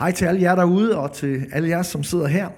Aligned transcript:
Hej 0.00 0.12
til 0.12 0.24
alle 0.24 0.42
jer 0.42 0.54
derude, 0.54 0.98
og 0.98 1.12
til 1.12 1.46
alle 1.52 1.68
jer, 1.68 1.82
som 1.82 2.02
sidder 2.02 2.26
her. 2.26 2.48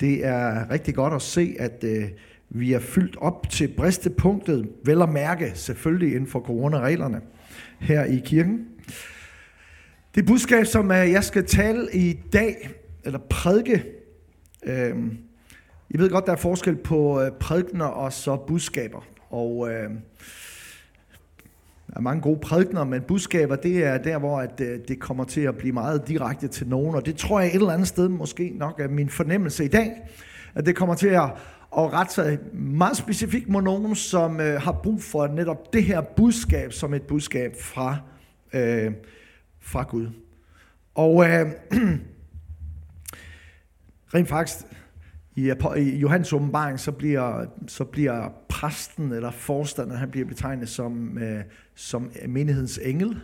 Det 0.00 0.26
er 0.26 0.70
rigtig 0.70 0.94
godt 0.94 1.14
at 1.14 1.22
se, 1.22 1.56
at 1.58 1.84
øh, 1.84 2.04
vi 2.48 2.72
er 2.72 2.78
fyldt 2.78 3.16
op 3.20 3.50
til 3.50 3.68
bristepunktet, 3.68 4.68
vel 4.84 5.02
at 5.02 5.08
mærke 5.08 5.52
selvfølgelig 5.54 6.14
inden 6.14 6.26
for 6.26 6.40
coronareglerne 6.40 7.20
her 7.78 8.04
i 8.04 8.22
kirken. 8.24 8.66
Det 10.14 10.26
budskab, 10.26 10.66
som 10.66 10.90
øh, 10.90 11.10
jeg 11.10 11.24
skal 11.24 11.46
tale 11.46 11.88
i 11.92 12.20
dag, 12.32 12.70
eller 13.04 13.18
prædike, 13.30 13.84
øh, 14.64 14.94
jeg 15.90 16.00
ved 16.00 16.10
godt, 16.10 16.26
der 16.26 16.32
er 16.32 16.36
forskel 16.36 16.76
på 16.76 17.22
øh, 17.22 17.30
prædikner 17.40 17.86
og 17.86 18.12
så 18.12 18.36
budskaber. 18.36 19.06
Og 19.30 19.70
øh, 19.70 19.90
er 21.96 22.00
mange 22.00 22.22
gode 22.22 22.40
prædikner, 22.40 22.84
men 22.84 23.02
budskaber, 23.02 23.56
det 23.56 23.84
er 23.84 23.98
der, 23.98 24.18
hvor 24.18 24.40
at, 24.40 24.60
øh, 24.60 24.80
det 24.88 25.00
kommer 25.00 25.24
til 25.24 25.40
at 25.40 25.56
blive 25.56 25.72
meget 25.72 26.08
direkte 26.08 26.48
til 26.48 26.68
nogen. 26.68 26.94
Og 26.94 27.06
det 27.06 27.16
tror 27.16 27.40
jeg 27.40 27.48
et 27.48 27.54
eller 27.54 27.70
andet 27.70 27.88
sted, 27.88 28.08
måske 28.08 28.52
nok 28.54 28.80
er 28.80 28.88
min 28.88 29.08
fornemmelse 29.08 29.64
i 29.64 29.68
dag, 29.68 29.92
at 30.54 30.66
det 30.66 30.76
kommer 30.76 30.94
til 30.94 31.08
at, 31.08 31.22
at 31.78 31.92
rette 31.92 32.14
sig 32.14 32.38
meget 32.54 32.96
specifikt 32.96 33.48
mod 33.48 33.62
nogen, 33.62 33.94
som 33.94 34.40
øh, 34.40 34.60
har 34.60 34.72
brug 34.72 35.02
for 35.02 35.26
netop 35.26 35.72
det 35.72 35.84
her 35.84 36.00
budskab 36.00 36.72
som 36.72 36.94
et 36.94 37.02
budskab 37.02 37.56
fra, 37.60 37.96
øh, 38.52 38.92
fra 39.60 39.82
Gud. 39.82 40.08
Og 40.94 41.24
øh, 41.24 41.46
rent 44.14 44.28
faktisk, 44.28 44.56
i, 45.36 45.52
i 45.76 45.96
Johannes 45.98 46.32
åbenbaring, 46.32 46.80
så 46.80 46.92
bliver, 46.92 47.44
så 47.66 47.84
bliver 47.84 48.32
præsten 48.48 49.12
eller 49.12 49.30
forstanderen, 49.30 49.98
han 49.98 50.10
bliver 50.10 50.26
betegnet 50.26 50.68
som, 50.68 51.18
øh, 51.18 51.40
som 51.74 52.10
menighedens 52.28 52.80
engel. 52.82 53.20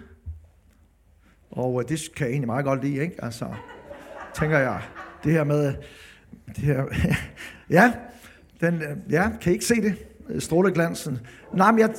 Og 1.51 1.83
øh, 1.83 1.89
det 1.89 2.01
kan 2.17 2.27
jeg 2.27 2.33
egentlig 2.33 2.47
meget 2.47 2.65
godt 2.65 2.84
lide, 2.84 3.03
ikke? 3.03 3.25
Altså, 3.25 3.47
tænker 4.34 4.59
jeg, 4.59 4.80
det 5.25 5.33
her 5.33 5.45
med, 5.45 5.75
det 6.47 6.65
her, 6.65 6.84
ja, 7.78 7.92
den, 8.61 8.75
øh, 8.75 8.97
ja, 9.11 9.31
kan 9.41 9.53
I 9.53 9.55
ikke 9.55 9.64
se 9.64 9.75
det? 9.75 9.95
Stråleglansen. 10.39 11.19
Nej, 11.55 11.70
men 11.70 11.81
jeg, 11.81 11.91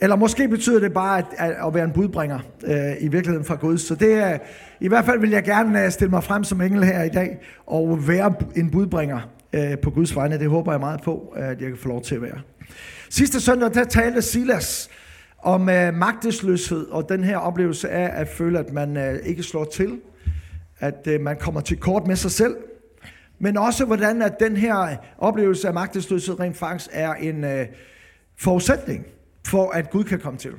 eller 0.00 0.16
måske 0.16 0.48
betyder 0.48 0.80
det 0.80 0.92
bare 0.92 1.18
at, 1.18 1.24
at, 1.38 1.66
at 1.66 1.74
være 1.74 1.84
en 1.84 1.92
budbringer 1.92 2.38
øh, 2.64 2.92
i 3.00 3.08
virkeligheden 3.08 3.44
fra 3.44 3.54
Gud. 3.54 3.78
Så 3.78 3.94
det 3.94 4.14
er, 4.14 4.38
i 4.80 4.88
hvert 4.88 5.04
fald 5.04 5.20
vil 5.20 5.30
jeg 5.30 5.44
gerne 5.44 5.84
øh, 5.84 5.90
stille 5.90 6.10
mig 6.10 6.24
frem 6.24 6.44
som 6.44 6.60
engel 6.60 6.84
her 6.84 7.02
i 7.02 7.08
dag 7.08 7.38
og 7.66 8.08
være 8.08 8.34
en 8.56 8.70
budbringer 8.70 9.20
øh, 9.52 9.78
på 9.78 9.90
Guds 9.90 10.16
vegne. 10.16 10.38
Det 10.38 10.48
håber 10.48 10.72
jeg 10.72 10.80
meget 10.80 11.02
på, 11.02 11.32
at 11.36 11.60
jeg 11.60 11.68
kan 11.68 11.78
få 11.78 11.88
lov 11.88 12.02
til 12.02 12.14
at 12.14 12.22
være. 12.22 12.40
Sidste 13.10 13.40
søndag, 13.40 13.74
der 13.74 13.84
talte 13.84 14.22
Silas 14.22 14.90
om 15.38 15.68
øh, 15.68 15.94
magtesløshed 15.94 16.86
og 16.86 17.08
den 17.08 17.24
her 17.24 17.36
oplevelse 17.36 17.88
af 17.88 18.20
at 18.20 18.28
føle, 18.28 18.58
at 18.58 18.72
man 18.72 18.96
øh, 18.96 19.18
ikke 19.24 19.42
slår 19.42 19.64
til, 19.64 20.00
at 20.78 21.06
øh, 21.06 21.20
man 21.20 21.36
kommer 21.36 21.60
til 21.60 21.76
kort 21.76 22.06
med 22.06 22.16
sig 22.16 22.30
selv, 22.30 22.56
men 23.38 23.56
også 23.56 23.84
hvordan 23.84 24.22
at 24.22 24.40
den 24.40 24.56
her 24.56 24.96
oplevelse 25.18 25.68
af 25.68 25.74
magtesløshed 25.74 26.40
rent 26.40 26.56
faktisk 26.56 26.90
er 26.92 27.14
en 27.14 27.44
øh, 27.44 27.66
forudsætning 28.38 29.06
for, 29.46 29.70
at 29.70 29.90
Gud 29.90 30.04
kan 30.04 30.20
komme 30.20 30.38
til 30.38 30.52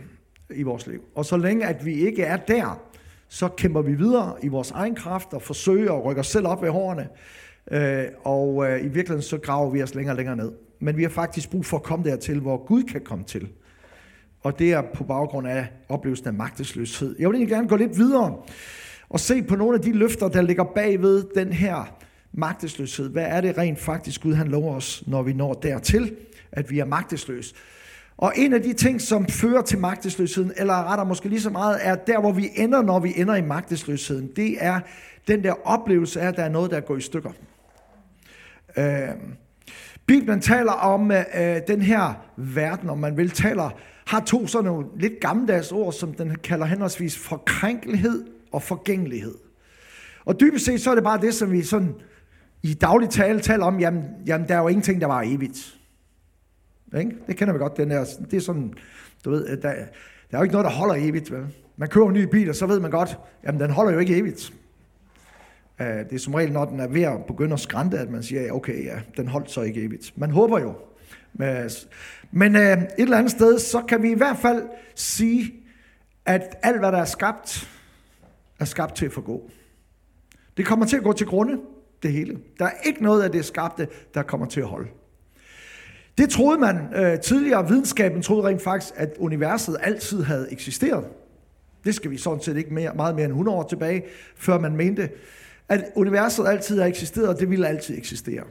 i 0.56 0.64
vores 0.64 0.88
liv. 0.88 1.02
Og 1.16 1.26
så 1.26 1.38
længe 1.38 1.66
at 1.66 1.86
vi 1.86 1.94
ikke 1.94 2.24
er 2.24 2.38
der, 2.38 2.82
så 3.28 3.48
kæmper 3.48 3.82
vi 3.82 3.94
videre 3.94 4.36
i 4.42 4.48
vores 4.48 4.72
egen 4.72 4.96
kraft 4.96 5.34
og 5.34 5.42
forsøger 5.42 5.94
at 5.94 6.06
rykke 6.06 6.20
os 6.20 6.28
selv 6.28 6.48
op 6.48 6.62
ved 6.62 6.70
hårene. 6.70 7.08
Øh, 7.72 8.04
og 8.24 8.66
øh, 8.66 8.80
i 8.80 8.88
virkeligheden 8.88 9.22
så 9.22 9.38
graver 9.38 9.70
vi 9.70 9.84
os 9.84 9.96
længere 9.96 10.14
og 10.14 10.18
længere 10.18 10.36
ned. 10.36 10.52
Men 10.80 10.98
vi 10.98 11.02
har 11.02 11.10
faktisk 11.10 11.50
brug 11.50 11.66
for 11.66 11.78
at 11.78 11.84
komme 11.84 12.10
dertil, 12.10 12.40
hvor 12.40 12.66
Gud 12.66 12.84
kan 12.84 13.02
komme 13.02 13.24
til. 13.24 13.50
Og 14.42 14.60
det 14.60 14.74
er 14.74 14.82
på 14.94 15.04
baggrund 15.04 15.48
af 15.48 15.68
oplevelsen 15.90 16.28
af 16.28 16.34
magtesløshed. 16.34 17.16
Jeg 17.20 17.30
vil 17.30 17.36
egentlig 17.36 17.56
gerne 17.56 17.68
gå 17.68 17.76
lidt 17.76 17.98
videre 17.98 18.38
og 19.10 19.20
se 19.20 19.44
på 19.44 19.56
nogle 19.56 19.76
af 19.76 19.82
de 19.82 19.92
løfter, 19.92 20.28
der 20.28 20.42
ligger 20.42 20.64
bagved 20.64 21.24
den 21.36 21.54
her 21.54 21.96
magtesløshed. 22.34 23.10
Hvad 23.10 23.26
er 23.26 23.42
det 23.42 23.58
rent 23.58 23.80
faktisk, 23.80 24.22
Gud 24.22 24.34
han 24.34 24.48
lover 24.48 24.76
os, 24.76 25.04
når 25.08 25.22
vi 25.22 25.34
når 25.34 25.54
dertil, 25.54 26.16
at 26.52 26.72
vi 26.72 26.80
er 26.80 26.86
magtesløse? 26.86 27.56
Og 28.18 28.34
en 28.36 28.54
af 28.54 28.62
de 28.62 28.74
ting, 28.74 29.02
som 29.02 29.26
fører 29.28 29.62
til 29.62 29.80
magtesløsheden, 29.80 30.52
eller 30.58 30.92
retter 30.92 31.06
måske 31.06 31.30
lige 31.30 31.42
så 31.42 31.50
meget, 31.50 31.80
er 31.82 31.96
der, 31.96 32.20
hvor 32.20 32.32
vi 32.32 32.50
ender, 32.56 32.82
når 32.82 33.00
vi 33.00 33.14
ender 33.18 33.36
i 33.36 33.42
magtesløsheden. 33.42 34.30
Det 34.36 34.58
er 34.60 34.80
den 35.28 35.44
der 35.44 35.54
oplevelse 35.68 36.22
af, 36.22 36.28
at 36.28 36.36
der 36.36 36.44
er 36.44 36.50
noget, 36.50 36.72
der 36.72 36.80
går 36.80 36.98
i 36.98 37.02
stykker. 37.02 37.32
Øh, 38.78 39.10
Bibelen 40.06 40.42
taler 40.42 40.72
om 40.72 41.12
øh, 41.12 41.58
den 41.68 41.82
her 41.82 42.14
verden, 42.38 42.90
om 42.90 42.98
man 42.98 43.18
vil, 43.18 43.30
taler, 43.30 43.70
har 44.08 44.20
to 44.20 44.48
sådan 44.48 44.66
nogle 44.66 44.88
lidt 44.96 45.14
gammeldags 45.22 45.72
ord, 45.72 45.94
som 45.94 46.14
den 46.14 46.36
kalder 46.36 46.66
henholdsvis 46.66 47.18
forkrænkelighed 47.18 48.26
og 48.52 48.62
forgængelighed. 48.62 49.36
Og 50.26 50.40
dybest 50.40 50.66
set, 50.66 50.82
så 50.82 50.92
er 50.92 50.96
det 50.96 51.04
bare 51.04 51.22
det, 51.22 51.34
som 51.34 51.52
vi 51.52 51.62
sådan 51.62 51.96
i 52.64 52.74
daglig 52.74 53.10
tale 53.10 53.40
taler 53.40 53.66
om, 53.66 53.80
jamen, 53.80 54.04
jamen 54.26 54.48
der 54.48 54.56
er 54.56 54.60
jo 54.60 54.68
ingenting, 54.68 55.02
der 55.02 55.08
var 55.08 55.22
evigt. 55.22 55.78
Ikke? 56.98 57.12
Det 57.28 57.38
kender 57.38 57.54
vi 57.54 57.60
godt, 57.60 57.78
den 57.78 57.90
der, 57.90 58.06
det 58.32 58.38
er 58.38 58.42
sådan, 58.42 58.74
du 59.26 59.30
ved, 59.30 59.48
der, 59.48 59.58
der 59.62 59.70
er 60.32 60.38
jo 60.38 60.44
ikke 60.44 60.54
noget, 60.54 60.66
der 60.66 60.72
holder 60.72 60.96
evigt. 60.96 61.32
Vel? 61.32 61.48
Man 61.78 61.90
køber 61.90 62.08
en 62.08 62.14
ny 62.14 62.24
bil, 62.24 62.50
og 62.50 62.56
så 62.56 62.66
ved 62.66 62.80
man 62.80 62.92
godt, 62.92 63.18
jamen 63.46 63.62
den 63.62 63.72
holder 63.72 63.92
jo 63.92 64.00
ikke 64.00 64.18
evigt. 64.18 64.54
Øh, 65.82 66.10
det 66.10 66.14
er 66.14 66.20
som 66.20 66.34
regel, 66.34 66.52
når 66.52 66.66
den 66.66 66.80
er 66.80 66.88
ved 66.88 67.02
at 67.02 67.26
begynde 67.28 67.54
at 67.54 67.60
skrænte, 67.60 68.00
at 68.00 68.10
man 68.10 68.24
siger, 68.24 68.52
okay, 68.52 68.86
ja, 68.86 69.00
den 69.18 69.28
holdt 69.28 69.52
så 69.52 69.62
ikke 69.62 69.84
evigt. 69.84 70.14
Man 70.16 70.32
håber 70.32 70.60
jo. 70.60 70.76
Men 71.34 71.48
øh, 71.48 71.70
men 72.32 72.56
øh, 72.56 72.62
et 72.62 72.88
eller 72.98 73.18
andet 73.18 73.32
sted, 73.32 73.60
så 73.60 73.82
kan 73.82 74.04
vi 74.04 74.12
i 74.12 74.18
hvert 74.18 74.38
fald 74.38 74.64
sige, 74.96 75.54
at 76.26 76.58
alt, 76.64 76.80
hvad 76.80 76.92
der 76.92 76.98
er 76.98 77.06
skabt, 77.06 77.70
er 78.60 78.66
skabt 78.66 78.96
til 78.96 79.06
at 79.06 79.12
forgå. 79.12 79.50
Det 80.58 80.66
kommer 80.66 80.86
til 80.86 80.98
at 80.98 81.04
gå 81.04 81.14
til 81.14 81.28
grunde, 81.28 81.58
det 82.04 82.12
hele. 82.12 82.40
Der 82.60 82.66
er 82.66 82.72
ikke 82.86 83.04
noget 83.04 83.24
af 83.24 83.32
det 83.32 83.46
skabte, 83.46 83.88
der 84.14 84.24
kommer 84.24 84.48
til 84.48 84.62
at 84.62 84.68
holde. 84.68 84.90
Det 86.18 86.30
troede 86.30 86.60
man 86.60 86.94
øh, 86.96 87.20
tidligere. 87.20 87.68
Videnskaben 87.68 88.22
troede 88.22 88.48
rent 88.48 88.62
faktisk, 88.62 88.94
at 88.98 89.14
universet 89.20 89.78
altid 89.82 90.24
havde 90.24 90.48
eksisteret. 90.52 91.06
Det 91.84 91.96
skal 91.96 92.12
vi 92.12 92.18
sådan 92.18 92.44
set 92.44 92.58
ikke 92.58 92.74
mere, 92.74 92.94
meget 92.96 93.16
mere 93.16 93.26
end 93.26 93.32
100 93.32 93.58
år 93.58 93.64
tilbage, 93.64 94.04
før 94.36 94.60
man 94.60 94.76
mente, 94.76 95.10
at 95.72 95.86
universet 95.96 96.48
altid 96.48 96.80
har 96.80 96.88
eksisteret, 96.88 97.28
og 97.28 97.40
det 97.40 97.50
ville 97.50 97.68
altid 97.68 97.98
eksistere. 97.98 98.44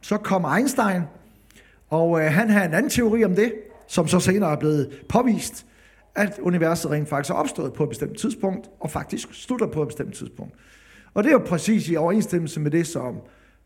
Så 0.00 0.16
kom 0.16 0.44
Einstein, 0.56 1.02
og 1.88 2.20
øh, 2.20 2.32
han 2.32 2.50
havde 2.50 2.66
en 2.66 2.74
anden 2.74 2.90
teori 2.90 3.24
om 3.24 3.34
det, 3.34 3.52
som 3.88 4.08
så 4.08 4.20
senere 4.20 4.52
er 4.52 4.56
blevet 4.56 5.04
påvist, 5.08 5.66
at 6.14 6.38
universet 6.42 6.90
rent 6.90 7.08
faktisk 7.08 7.30
er 7.30 7.34
opstået 7.34 7.72
på 7.72 7.82
et 7.82 7.88
bestemt 7.88 8.18
tidspunkt, 8.18 8.70
og 8.80 8.90
faktisk 8.90 9.28
slutter 9.32 9.66
på 9.66 9.82
et 9.82 9.88
bestemt 9.88 10.14
tidspunkt. 10.14 10.54
Og 11.14 11.24
det 11.24 11.28
er 11.28 11.32
jo 11.32 11.42
præcis 11.46 11.88
i 11.88 11.96
overensstemmelse 11.96 12.60
med 12.60 12.70
det, 12.70 12.86
som 12.86 13.20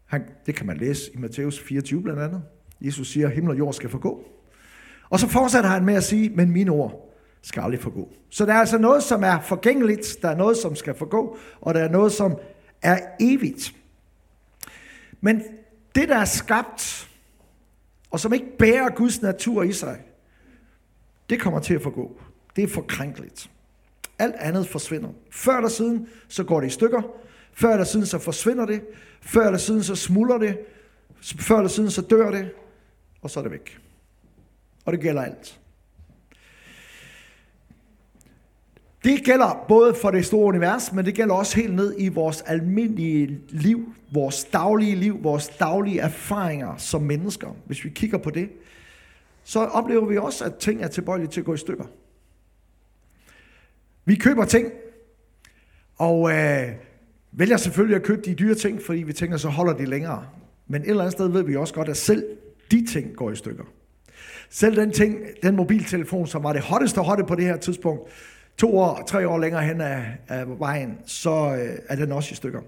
han, 0.07 0.23
det 0.47 0.55
kan 0.55 0.67
man 0.67 0.77
læse 0.77 1.11
i 1.15 1.19
Matthæus 1.19 1.61
24 1.61 2.03
blandt 2.03 2.21
andet. 2.21 2.43
Jesus 2.81 3.09
siger, 3.09 3.27
at 3.27 3.33
himmel 3.33 3.51
og 3.51 3.59
jord 3.59 3.75
skal 3.75 3.91
forgå. 3.91 4.25
Og 5.11 5.21
så 5.21 5.29
fortsætter 5.29 5.71
han 5.71 5.85
med 5.85 5.95
at 5.95 6.05
sige, 6.05 6.31
men 6.31 6.51
mine 6.51 6.71
ord 6.71 7.15
skal 7.43 7.63
aldrig 7.63 7.81
forgå. 7.81 8.13
Så 8.31 8.47
der 8.47 8.53
er 8.53 8.59
altså 8.59 8.79
noget, 8.79 9.03
som 9.03 9.23
er 9.23 9.41
forgængeligt, 9.41 10.17
der 10.23 10.29
er 10.29 10.37
noget, 10.37 10.57
som 10.57 10.77
skal 10.77 10.95
forgå, 10.95 11.37
og 11.61 11.75
der 11.75 11.81
er 11.81 11.91
noget, 11.91 12.13
som 12.13 12.37
er 12.83 13.01
evigt. 13.21 13.75
Men 15.21 15.43
det, 15.95 16.09
der 16.09 16.17
er 16.17 16.25
skabt, 16.25 17.11
og 18.11 18.21
som 18.21 18.33
ikke 18.33 18.57
bærer 18.59 18.89
Guds 18.89 19.23
natur 19.23 19.63
i 19.63 19.73
sig, 19.73 20.01
det 21.31 21.41
kommer 21.41 21.61
til 21.61 21.75
at 21.75 21.83
forgå. 21.83 22.21
Det 22.57 22.65
er 22.65 22.69
forkrænkeligt. 22.69 23.51
Alt 24.19 24.35
andet 24.35 24.69
forsvinder. 24.69 25.09
Før 25.31 25.57
eller 25.57 25.69
siden, 25.69 26.09
så 26.29 26.45
går 26.45 26.61
det 26.61 26.67
i 26.67 26.71
stykker. 26.71 27.03
Før 27.53 27.73
eller 27.73 27.85
siden, 27.85 28.07
så 28.07 28.19
forsvinder 28.19 28.67
det. 28.67 28.83
Før 29.21 29.47
eller 29.47 29.59
siden, 29.59 29.83
så 29.83 29.95
smuldrer 29.95 30.39
det. 30.39 30.59
Før 31.21 31.57
eller 31.57 31.69
siden, 31.69 31.91
så 31.91 32.03
dør 32.03 32.31
det. 32.31 32.51
Og 33.23 33.31
så 33.31 33.41
er 33.41 33.43
det 33.43 33.53
væk. 33.53 33.79
Og 34.85 34.93
det 34.93 35.01
gælder 35.01 35.23
alt. 35.23 35.61
Det 39.05 39.25
gælder 39.25 39.65
både 39.69 39.95
for 39.95 40.11
det 40.11 40.27
store 40.27 40.45
univers, 40.45 40.93
men 40.93 41.05
det 41.05 41.15
gælder 41.15 41.35
også 41.35 41.57
helt 41.57 41.75
ned 41.75 41.95
i 41.99 42.09
vores 42.09 42.43
almindelige 42.43 43.41
liv, 43.49 43.95
vores 44.13 44.45
daglige 44.45 44.97
liv, 44.97 45.23
vores 45.23 45.49
daglige 45.49 46.01
erfaringer 46.01 46.77
som 46.77 47.03
mennesker. 47.03 47.57
Hvis 47.67 47.85
vi 47.85 47.89
kigger 47.89 48.19
på 48.19 48.31
det, 48.31 48.49
så 49.45 49.61
oplever 49.61 50.07
vi 50.07 50.17
også, 50.17 50.45
at 50.45 50.55
ting 50.57 50.83
er 50.83 50.89
tilbøjelige 50.89 51.29
til 51.29 51.41
at 51.41 51.47
gå 51.47 51.55
i 51.55 51.59
stykker. 51.59 51.85
Vi 54.05 54.15
køber 54.15 54.45
ting, 54.45 54.73
og 55.97 56.31
øh, 56.31 56.69
vælger 57.33 57.57
selvfølgelig 57.57 57.97
at 57.97 58.03
købe 58.03 58.23
de 58.23 58.35
dyre 58.35 58.55
ting, 58.55 58.83
fordi 58.83 59.03
vi 59.03 59.13
tænker, 59.13 59.37
så 59.37 59.49
holder 59.49 59.73
de 59.73 59.87
længere. 59.87 60.27
Men 60.67 60.83
et 60.83 60.89
eller 60.89 61.03
andet 61.03 61.13
sted 61.13 61.29
ved 61.29 61.43
vi 61.43 61.57
også 61.57 61.75
godt, 61.75 61.89
at 61.89 61.97
selv 61.97 62.25
de 62.71 62.87
ting 62.87 63.17
går 63.17 63.31
i 63.31 63.37
stykker. 63.37 63.65
Selv 64.51 64.77
den 64.77 64.93
ting, 64.93 65.19
den 65.43 65.57
mobiltelefon, 65.57 66.27
som 66.27 66.43
var 66.43 66.53
det 66.53 66.63
hotteste 66.63 67.01
hotte 67.01 67.25
på 67.25 67.35
det 67.35 67.45
her 67.45 67.57
tidspunkt, 67.57 68.11
to 68.59 68.79
år, 68.79 69.03
tre 69.07 69.29
år 69.29 69.39
længere 69.39 69.63
hen 69.63 69.81
af, 69.81 70.05
af 70.29 70.59
vejen, 70.59 70.99
så 71.07 71.31
øh, 71.31 71.79
er 71.89 71.97
den 71.97 72.13
også 72.13 72.33
i 72.33 72.35
stykker. 72.35 72.61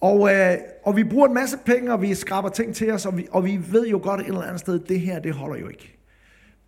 Og, 0.00 0.34
øh, 0.34 0.56
og 0.84 0.96
vi 0.96 1.04
bruger 1.04 1.28
en 1.28 1.34
masse 1.34 1.58
penge, 1.64 1.92
og 1.92 2.02
vi 2.02 2.14
skraber 2.14 2.48
ting 2.48 2.74
til 2.74 2.92
os, 2.92 3.06
og 3.06 3.16
vi, 3.16 3.26
og 3.30 3.44
vi 3.44 3.60
ved 3.70 3.86
jo 3.86 4.00
godt 4.02 4.20
et 4.20 4.26
eller 4.26 4.42
andet 4.42 4.60
sted, 4.60 4.78
det 4.78 5.00
her, 5.00 5.18
det 5.18 5.32
holder 5.32 5.60
jo 5.60 5.68
ikke. 5.68 5.96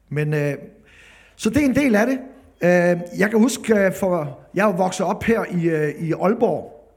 Men, 0.09 0.35
øh, 0.35 0.55
så 1.37 1.51
det 1.51 1.63
er 1.63 1.67
en 1.67 1.75
del 1.75 1.95
af 1.95 2.07
det. 2.07 2.19
Øh, 2.63 3.19
jeg 3.19 3.31
kan 3.31 3.39
huske, 3.39 3.79
øh, 3.79 3.93
for 3.95 4.41
jeg 4.55 4.69
er 4.69 4.73
vokset 4.73 5.07
op 5.07 5.25
her 5.25 5.45
i, 5.51 5.69
øh, 5.69 5.89
i 5.89 6.13
Aalborg, 6.13 6.95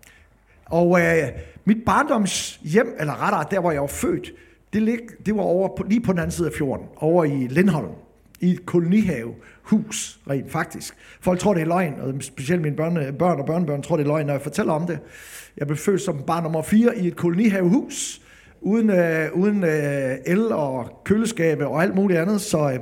Og 0.65 1.01
øh, 1.01 1.27
mit 1.65 1.77
barndoms 1.85 2.59
hjem, 2.63 2.95
eller 2.99 3.23
rettere 3.23 3.45
der, 3.51 3.59
hvor 3.59 3.71
jeg 3.71 3.81
var 3.81 3.87
født, 3.87 4.31
det, 4.73 4.81
lig, 4.81 4.99
det 5.25 5.35
var 5.35 5.41
over 5.41 5.75
på, 5.75 5.83
lige 5.83 6.01
på 6.01 6.11
den 6.11 6.19
anden 6.19 6.31
side 6.31 6.47
af 6.47 6.53
fjorden, 6.53 6.85
over 6.95 7.23
i 7.23 7.47
Lindholm, 7.47 7.91
i 8.41 8.51
et 8.51 8.65
kolonihavehus, 8.65 10.19
rent 10.29 10.51
faktisk. 10.51 10.93
Folk 11.21 11.39
tror, 11.39 11.53
det 11.53 11.61
er 11.61 11.65
løgn, 11.65 11.93
og 12.01 12.13
specielt 12.19 12.61
mine 12.61 12.75
børn, 12.75 13.15
børn 13.19 13.39
og 13.39 13.45
børnebørn 13.45 13.81
tror, 13.81 13.97
det 13.97 14.03
er 14.03 14.07
løgn, 14.07 14.25
når 14.25 14.33
jeg 14.33 14.41
fortæller 14.41 14.73
om 14.73 14.87
det. 14.87 14.99
Jeg 15.57 15.67
blev 15.67 15.77
født 15.77 16.01
som 16.01 16.23
barn 16.27 16.43
nummer 16.43 16.61
4 16.61 16.97
i 16.97 17.07
et 17.07 17.15
kolonihavehus, 17.15 18.21
uden, 18.61 18.89
øh, 18.89 19.33
uden 19.33 19.63
øh, 19.63 20.17
el 20.25 20.51
og 20.51 21.01
køleskabe 21.03 21.67
og 21.67 21.81
alt 21.81 21.95
muligt 21.95 22.19
andet, 22.19 22.41
så, 22.41 22.71
øh, 22.71 22.79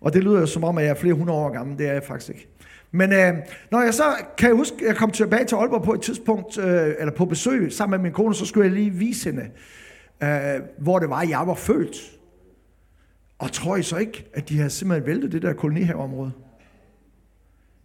og 0.00 0.12
det 0.12 0.24
lyder 0.24 0.40
jo 0.40 0.46
som 0.46 0.64
om, 0.64 0.78
at 0.78 0.84
jeg 0.84 0.90
er 0.90 0.94
flere 0.94 1.14
hundrede 1.14 1.38
år 1.38 1.50
gammel, 1.50 1.78
det 1.78 1.88
er 1.88 1.92
jeg 1.92 2.02
faktisk 2.02 2.28
ikke. 2.28 2.48
Men 2.92 3.12
øh, 3.12 3.34
når 3.70 3.82
jeg 3.82 3.94
så 3.94 4.04
kan 4.38 4.48
jeg 4.48 4.56
huske, 4.56 4.76
jeg 4.86 4.96
kom 4.96 5.10
tilbage 5.10 5.44
til 5.44 5.56
Aalborg 5.56 5.82
på 5.82 5.92
et 5.92 6.00
tidspunkt, 6.00 6.58
øh, 6.58 6.94
eller 6.98 7.12
på 7.12 7.24
besøg 7.24 7.72
sammen 7.72 8.00
med 8.00 8.02
min 8.02 8.12
kone, 8.12 8.34
så 8.34 8.46
skulle 8.46 8.66
jeg 8.66 8.74
lige 8.74 8.90
vise 8.90 9.30
hende, 9.30 9.46
øh, 10.22 10.60
hvor 10.78 10.98
det 10.98 11.10
var, 11.10 11.22
jeg 11.22 11.42
var 11.46 11.54
født. 11.54 12.17
Og 13.38 13.52
tror 13.52 13.76
I 13.76 13.82
så 13.82 13.96
ikke, 13.96 14.26
at 14.34 14.48
de 14.48 14.56
havde 14.56 14.70
simpelthen 14.70 15.06
væltet 15.06 15.32
det 15.32 15.42
der 15.42 15.52
kolonihaveområde? 15.52 16.32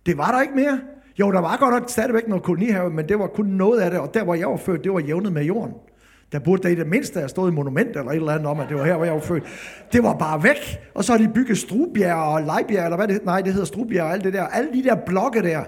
Det 0.06 0.18
var 0.18 0.32
der 0.32 0.42
ikke 0.42 0.56
mere. 0.56 0.80
Jo, 1.20 1.32
der 1.32 1.40
var 1.40 1.58
godt 1.58 1.74
nok 1.74 1.90
stadigvæk 1.90 2.28
noget 2.28 2.44
kolonihave, 2.44 2.90
men 2.90 3.10
det 3.10 3.20
var 3.20 3.28
kun 3.28 3.46
noget 3.46 3.80
af 3.80 3.92
det, 3.92 4.00
og 4.00 4.14
der, 4.14 4.24
hvor 4.24 4.36
jeg 4.36 4.48
var 4.48 4.58
født, 4.58 4.84
det 4.84 4.94
var 4.94 5.00
jævnet 5.00 5.34
med 5.34 5.44
jorden. 5.44 5.74
Der 6.32 6.40
burde 6.40 6.64
der 6.64 6.70
i 6.70 6.76
det 6.76 6.88
mindste 6.88 7.20
have 7.20 7.30
stået 7.30 7.52
i 7.52 7.54
monument 7.54 7.90
eller 7.90 8.12
et 8.12 8.16
eller 8.16 8.32
andet 8.32 8.48
om, 8.48 8.60
at 8.60 8.70
det 8.70 8.78
var 8.78 8.86
her, 8.86 8.96
hvor 8.96 9.06
jeg 9.06 9.14
var 9.14 9.20
født. 9.20 9.44
Det 9.92 10.04
var 10.04 10.14
bare 10.14 10.44
væk. 10.44 10.80
Og 10.94 11.04
så 11.04 11.12
har 11.12 11.20
de 11.20 11.32
bygget 11.34 11.58
Strubjerg 11.58 12.16
og 12.16 12.42
Leibjerg, 12.42 12.86
eller 12.86 12.98
hvad 12.98 13.08
det 13.08 13.26
Nej, 13.26 13.42
det 13.42 13.54
hedder 13.54 13.66
Strubjerg 13.66 14.06
og 14.06 14.12
alt 14.12 14.24
det 14.24 14.34
der. 14.34 14.44
Alle 14.44 14.74
de 14.74 14.84
der 14.84 14.96
blokke 14.96 15.42
der 15.42 15.64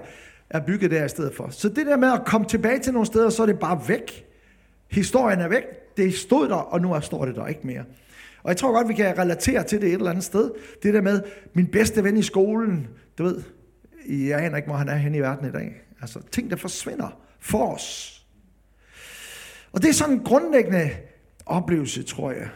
er 0.50 0.60
bygget 0.60 0.90
der 0.90 1.04
i 1.04 1.08
stedet 1.08 1.34
for. 1.34 1.48
Så 1.50 1.68
det 1.68 1.86
der 1.86 1.96
med 1.96 2.12
at 2.12 2.22
komme 2.26 2.46
tilbage 2.46 2.78
til 2.78 2.92
nogle 2.92 3.06
steder, 3.06 3.30
så 3.30 3.42
er 3.42 3.46
det 3.46 3.58
bare 3.58 3.80
væk. 3.88 4.24
Historien 4.90 5.40
er 5.40 5.48
væk. 5.48 5.64
Det 5.96 6.14
stod 6.14 6.48
der, 6.48 6.54
og 6.54 6.80
nu 6.80 7.00
står 7.00 7.24
det 7.24 7.36
der 7.36 7.46
ikke 7.46 7.60
mere. 7.64 7.84
Og 8.46 8.50
jeg 8.50 8.56
tror 8.56 8.72
godt, 8.72 8.88
vi 8.88 8.94
kan 8.94 9.18
relatere 9.18 9.64
til 9.64 9.80
det 9.80 9.88
et 9.88 9.94
eller 9.94 10.10
andet 10.10 10.24
sted. 10.24 10.50
Det 10.82 10.94
der 10.94 11.00
med 11.00 11.22
min 11.54 11.66
bedste 11.66 12.04
ven 12.04 12.16
i 12.16 12.22
skolen, 12.22 12.88
du 13.18 13.24
ved, 13.24 13.42
jeg 14.08 14.44
aner 14.44 14.56
ikke, 14.56 14.68
hvor 14.68 14.76
han 14.76 14.88
er 14.88 14.94
henne 14.94 15.18
i 15.18 15.20
verden 15.20 15.48
i 15.48 15.52
dag. 15.52 15.82
Altså, 16.00 16.20
ting, 16.30 16.50
der 16.50 16.56
forsvinder 16.56 17.20
for 17.40 17.74
os. 17.74 18.12
Og 19.72 19.82
det 19.82 19.88
er 19.88 19.92
sådan 19.92 20.14
en 20.14 20.24
grundlæggende 20.24 20.90
oplevelse, 21.46 22.02
tror 22.02 22.30
jeg. 22.30 22.48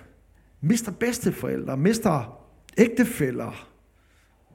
Mister 0.60 0.92
bedsteforældre, 0.92 1.76
mister 1.76 2.44
ægtefæller, 2.78 3.70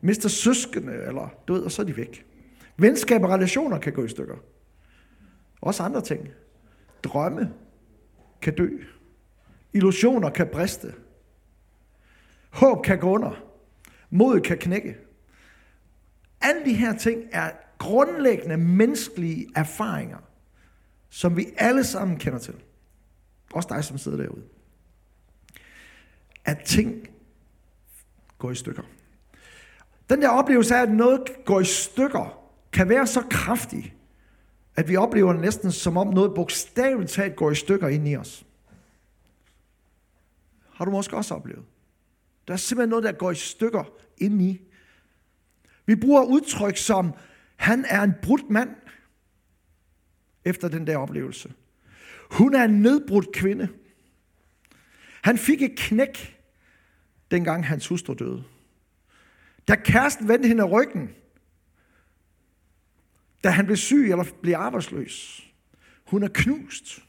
mister 0.02 0.30
søskende, 0.30 0.94
eller 0.94 1.34
du 1.48 1.54
ved, 1.54 1.62
og 1.62 1.72
så 1.72 1.82
er 1.82 1.86
de 1.86 1.98
væk. 1.98 2.26
Venskab 2.78 3.24
og 3.24 3.30
relationer 3.30 3.80
kan 3.80 3.94
gå 3.94 4.04
i 4.06 4.10
stykker. 4.10 4.36
Også 5.62 5.84
andre 5.84 6.02
ting. 6.02 6.30
Drømme 7.04 7.54
kan 8.42 8.56
dø. 8.56 8.70
Illusioner 9.74 10.30
kan 10.30 10.48
briste. 10.48 10.94
Håb 12.56 12.84
kan 12.84 13.00
gå 13.00 13.10
under. 13.10 13.32
Mod 14.10 14.40
kan 14.40 14.58
knække. 14.58 14.98
Alle 16.42 16.66
de 16.66 16.74
her 16.74 16.98
ting 16.98 17.24
er 17.32 17.52
grundlæggende 17.78 18.58
menneskelige 18.58 19.48
erfaringer, 19.56 20.18
som 21.10 21.38
vi 21.38 21.46
alle 21.58 21.84
sammen 21.84 22.18
kender 22.18 22.40
til. 22.40 22.56
Også 23.54 23.70
dig, 23.72 23.84
som 23.84 23.98
sidder 23.98 24.18
derude. 24.18 24.44
At 26.46 26.60
ting 26.66 27.10
går 28.38 28.52
i 28.52 28.56
stykker. 28.56 28.84
Den 30.10 30.22
der 30.22 30.30
oplevelse 30.30 30.76
af, 30.76 30.82
at 30.82 30.92
noget 30.92 31.22
går 31.46 31.60
i 31.60 31.66
stykker, 31.66 32.52
kan 32.74 32.90
være 32.90 33.08
så 33.08 33.22
kraftig, 33.30 33.96
at 34.76 34.88
vi 34.88 34.96
oplever 34.96 35.32
det 35.32 35.42
næsten 35.42 35.72
som 35.72 35.98
om 35.98 36.08
noget 36.08 36.36
bogstaveligt 36.36 37.12
talt 37.12 37.36
går 37.36 37.52
i 37.52 37.56
stykker 37.56 37.88
ind 37.88 38.08
i 38.08 38.16
os. 38.16 38.46
Har 40.74 40.86
du 40.86 40.92
måske 40.92 41.18
også 41.18 41.34
oplevet? 41.34 41.64
Der 42.48 42.54
er 42.54 42.58
simpelthen 42.58 42.90
noget, 42.90 43.04
der 43.04 43.12
går 43.12 43.32
i 43.32 43.36
stykker 43.36 43.84
indeni. 44.18 44.62
Vi 45.86 45.96
bruger 45.96 46.24
udtryk 46.24 46.78
som, 46.78 47.14
han 47.56 47.86
er 47.86 48.02
en 48.02 48.14
brudt 48.22 48.50
mand 48.50 48.76
efter 50.46 50.68
den 50.68 50.88
der 50.88 50.98
oplevelse. 50.98 51.54
Hun 52.32 52.56
er 52.56 52.64
en 52.64 52.82
nedbrudt 52.82 53.32
kvinde. 53.34 53.70
Han 55.22 55.38
fik 55.38 55.62
et 55.62 55.78
knæk, 55.78 56.42
dengang 57.32 57.68
hans 57.68 57.88
hustru 57.88 58.14
døde. 58.14 58.44
Da 59.68 59.76
kæresten 59.76 60.28
vendte 60.28 60.48
hende 60.48 60.64
ryggen, 60.64 61.16
da 63.44 63.50
han 63.50 63.66
blev 63.66 63.78
syg 63.78 64.12
eller 64.12 64.26
blev 64.42 64.56
arbejdsløs. 64.56 65.46
Hun 66.06 66.24
er 66.24 66.28
knust. 66.28 67.04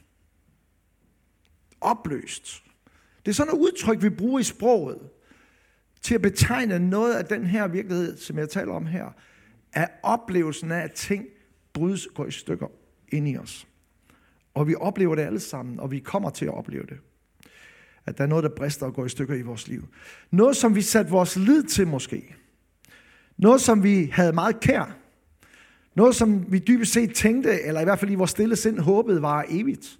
Opløst. 1.80 2.62
Det 3.24 3.30
er 3.30 3.34
sådan 3.34 3.54
et 3.54 3.58
udtryk, 3.58 4.02
vi 4.02 4.10
bruger 4.10 4.40
i 4.40 4.42
sproget 4.42 5.10
til 6.06 6.14
at 6.14 6.22
betegne 6.22 6.78
noget 6.78 7.14
af 7.14 7.24
den 7.24 7.46
her 7.46 7.68
virkelighed, 7.68 8.16
som 8.16 8.38
jeg 8.38 8.48
taler 8.48 8.72
om 8.72 8.86
her, 8.86 9.06
er 9.72 9.86
oplevelsen 10.02 10.72
af, 10.72 10.80
at 10.80 10.92
ting 10.92 11.26
brydes 11.72 12.08
går 12.14 12.26
i 12.26 12.30
stykker 12.30 12.66
ind 13.08 13.28
i 13.28 13.36
os. 13.36 13.66
Og 14.54 14.68
vi 14.68 14.74
oplever 14.74 15.14
det 15.14 15.22
alle 15.22 15.40
sammen, 15.40 15.80
og 15.80 15.90
vi 15.90 15.98
kommer 15.98 16.30
til 16.30 16.44
at 16.44 16.54
opleve 16.54 16.86
det. 16.86 16.98
At 18.06 18.18
der 18.18 18.24
er 18.24 18.28
noget, 18.28 18.44
der 18.44 18.50
brister 18.56 18.86
og 18.86 18.94
går 18.94 19.04
i 19.04 19.08
stykker 19.08 19.34
i 19.34 19.42
vores 19.42 19.68
liv. 19.68 19.88
Noget, 20.30 20.56
som 20.56 20.74
vi 20.74 20.82
satte 20.82 21.10
vores 21.10 21.36
lid 21.36 21.62
til 21.62 21.86
måske. 21.86 22.34
Noget, 23.36 23.60
som 23.60 23.82
vi 23.82 24.04
havde 24.12 24.32
meget 24.32 24.60
kær. 24.60 24.96
Noget, 25.94 26.16
som 26.16 26.52
vi 26.52 26.58
dybest 26.58 26.92
set 26.92 27.14
tænkte, 27.14 27.62
eller 27.62 27.80
i 27.80 27.84
hvert 27.84 27.98
fald 27.98 28.10
i 28.10 28.14
vores 28.14 28.30
stille 28.30 28.56
sind 28.56 28.78
håbede, 28.78 29.22
var 29.22 29.44
evigt. 29.48 29.98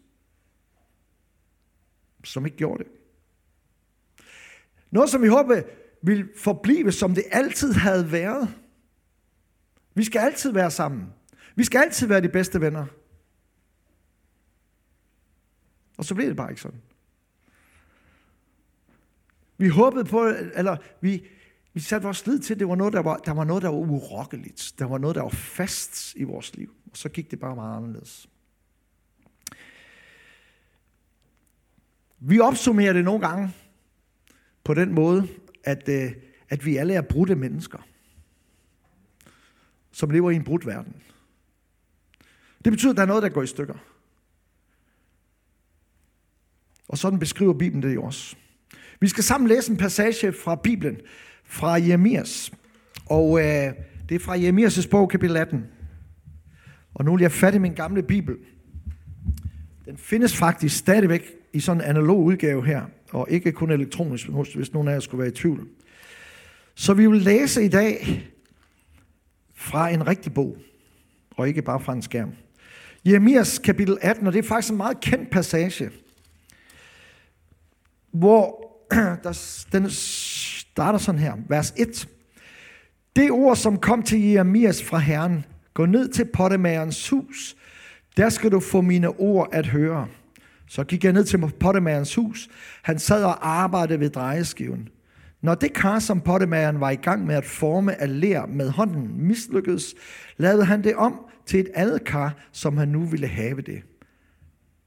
Som 2.25 2.47
ikke 2.47 2.57
gjorde 2.57 2.85
det. 2.85 2.93
Noget, 4.91 5.11
som 5.11 5.23
vi 5.23 5.29
håbede 5.29 5.65
vil 6.07 6.29
forblive, 6.37 6.93
som 6.93 7.15
det 7.15 7.25
altid 7.31 7.73
havde 7.73 8.13
været. 8.13 8.55
Vi 9.95 10.05
skal 10.05 10.19
altid 10.19 10.53
være 10.53 10.71
sammen. 10.71 11.13
Vi 11.55 11.65
skal 11.65 11.79
altid 11.79 12.07
være 12.07 12.21
de 12.21 12.29
bedste 12.29 12.61
venner. 12.61 12.87
Og 15.97 16.05
så 16.05 16.15
blev 16.15 16.29
det 16.29 16.37
bare 16.37 16.51
ikke 16.51 16.63
sådan. 16.63 16.83
Vi 19.59 19.69
håbede 19.69 20.05
på, 20.05 20.33
eller 20.55 20.77
vi, 21.01 21.27
vi 21.73 21.81
satte 21.81 22.05
vores 22.05 22.27
lid 22.27 22.39
til, 22.39 22.55
at 22.55 22.61
det 22.61 22.69
var 22.69 22.75
noget, 22.75 22.93
der 22.93 23.03
var, 23.03 23.17
der 23.17 23.33
var 23.33 23.45
noget, 23.45 23.63
der 23.63 23.69
var 23.69 23.79
urokkeligt. 23.79 24.73
Der 24.79 24.85
var 24.85 24.99
noget, 24.99 25.17
der 25.17 25.23
var 25.23 25.29
fast 25.31 26.15
i 26.15 26.25
vores 26.25 26.57
liv. 26.57 26.75
Og 26.91 26.97
så 26.97 27.09
gik 27.09 27.31
det 27.31 27.41
bare 27.41 27.55
meget 27.55 27.77
anderledes. 27.77 28.29
Vi 32.19 32.41
opsummerer 32.41 32.93
det 32.93 33.05
nogle 33.05 33.29
gange 33.29 33.55
på 34.65 34.75
den 34.75 34.93
måde, 34.93 35.29
at, 35.67 35.89
øh, 35.89 36.13
at 36.49 36.67
vi 36.67 36.77
alle 36.77 36.95
er 36.95 37.03
brudte 37.03 37.35
mennesker, 37.35 37.79
som 39.93 40.11
lever 40.11 40.31
i 40.31 40.37
en 40.37 40.45
brudt 40.45 40.67
verden. 40.67 40.97
Det 42.65 42.73
betyder, 42.73 42.91
at 42.91 42.97
der 42.97 43.03
er 43.03 43.07
noget, 43.07 43.23
der 43.23 43.29
går 43.29 43.43
i 43.43 43.47
stykker. 43.47 43.75
Og 46.89 46.99
sådan 46.99 47.19
beskriver 47.19 47.53
Bibelen 47.53 47.83
det 47.83 47.95
jo 47.95 48.03
også. 48.03 48.37
Vi 49.01 49.09
skal 49.09 49.25
sammen 49.25 49.49
læse 49.49 49.73
en 49.73 49.79
passage 49.79 50.33
fra 50.33 50.55
Bibelen, 50.55 51.01
fra 51.45 51.73
Jeremias. 51.73 52.53
Og 53.07 53.39
øh, 53.39 53.73
det 54.09 54.15
er 54.15 54.19
fra 54.19 54.37
Jeremias' 54.37 54.89
bog, 54.89 55.09
kapitel 55.09 55.37
18. 55.37 55.67
Og 56.95 57.05
nu 57.05 57.13
vil 57.17 57.23
jeg 57.23 57.33
fatte 57.33 57.59
min 57.59 57.75
gamle 57.75 58.03
Bibel. 58.03 58.37
Den 59.85 59.97
findes 59.97 60.37
faktisk 60.37 60.77
stadigvæk 60.77 61.33
i 61.53 61.61
sådan 61.61 61.83
en 61.83 61.89
analog 61.89 62.25
udgave 62.25 62.67
her, 62.67 62.87
og 63.13 63.27
ikke 63.31 63.53
kun 63.53 63.71
elektronisk, 63.71 64.29
hvis 64.55 64.73
nogen 64.73 64.89
af 64.89 64.93
jer 64.93 65.01
skulle 65.01 65.19
være 65.19 65.33
i 65.33 65.35
tvivl. 65.35 65.69
Så 66.75 66.95
vi 66.95 67.07
vil 67.07 67.21
læse 67.21 67.65
i 67.65 67.69
dag 67.69 68.25
fra 69.55 69.89
en 69.89 70.07
rigtig 70.07 70.35
bog, 70.35 70.57
og 71.37 71.49
ikke 71.49 71.63
bare 71.63 71.81
fra 71.81 71.93
en 71.93 72.03
skærm. 72.03 72.33
Jeremias 73.05 73.59
kapitel 73.59 73.99
18, 74.03 74.27
og 74.27 74.33
det 74.33 74.39
er 74.39 74.49
faktisk 74.49 74.71
en 74.71 74.77
meget 74.77 75.01
kendt 75.01 75.31
passage, 75.31 75.91
hvor 78.11 78.73
der, 79.25 79.65
den 79.73 79.91
starter 79.91 80.99
sådan 80.99 81.21
her, 81.21 81.35
vers 81.49 81.75
1. 81.77 82.09
Det 83.17 83.31
ord, 83.31 83.57
som 83.57 83.79
kom 83.79 84.03
til 84.03 84.23
Jeremias 84.23 84.83
fra 84.83 84.99
Herren, 84.99 85.45
gå 85.75 85.87
ned 85.87 86.09
til 86.09 86.25
pottemagerens 86.25 87.09
hus, 87.09 87.57
der 88.17 88.29
skal 88.29 88.51
du 88.53 88.61
få 88.61 88.81
mine 88.81 89.09
ord 89.09 89.49
at 89.53 89.67
høre. 89.67 90.09
Så 90.69 90.85
gik 90.85 91.05
jeg 91.05 91.13
ned 91.13 91.25
til 91.25 91.39
pottemagerens 91.61 92.15
hus. 92.15 92.49
Han 92.83 92.99
sad 92.99 93.25
og 93.25 93.49
arbejdede 93.49 94.01
ved 94.01 94.11
drejeskiven. 94.11 94.89
Når 95.41 95.55
det 95.55 95.73
kar, 95.73 95.99
som 95.99 96.21
pottemageren 96.21 96.81
var 96.81 96.91
i 96.91 96.97
gang 96.97 97.27
med 97.27 97.35
at 97.35 97.45
forme 97.45 98.01
af 98.01 98.21
ler 98.21 98.47
med 98.47 98.71
hånden, 98.71 99.27
mislykkedes, 99.27 99.95
lavede 100.37 100.65
han 100.65 100.85
det 100.85 100.95
om 100.95 101.27
til 101.47 101.61
et 101.61 101.69
andet 101.75 102.05
kar, 102.05 102.35
som 102.53 102.77
han 102.77 102.89
nu 102.89 103.05
ville 103.05 103.27
have 103.27 103.61
det. 103.61 103.83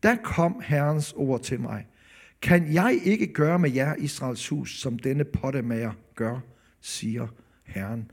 Der 0.04 0.16
kom 0.24 0.62
Herrens 0.66 1.14
ord 1.18 1.42
til 1.42 1.60
mig. 1.60 1.88
Kan 2.42 2.74
jeg 2.74 3.00
ikke 3.04 3.34
gøre 3.34 3.60
med 3.60 3.72
jer, 3.72 3.96
Israels 3.96 4.48
hus, 4.48 4.80
som 4.80 5.00
denne 5.00 5.24
pottemager 5.24 5.92
gør, 6.16 6.40
siger 6.82 7.28
Herren. 7.64 8.12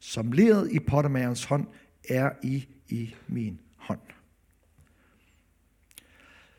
Som 0.00 0.32
leret 0.32 0.72
i 0.72 0.78
pottemagerens 0.78 1.44
hånd 1.44 1.66
er 2.08 2.30
I 2.42 2.68
i 2.88 3.14
min 3.28 3.60
hånd. 3.76 4.15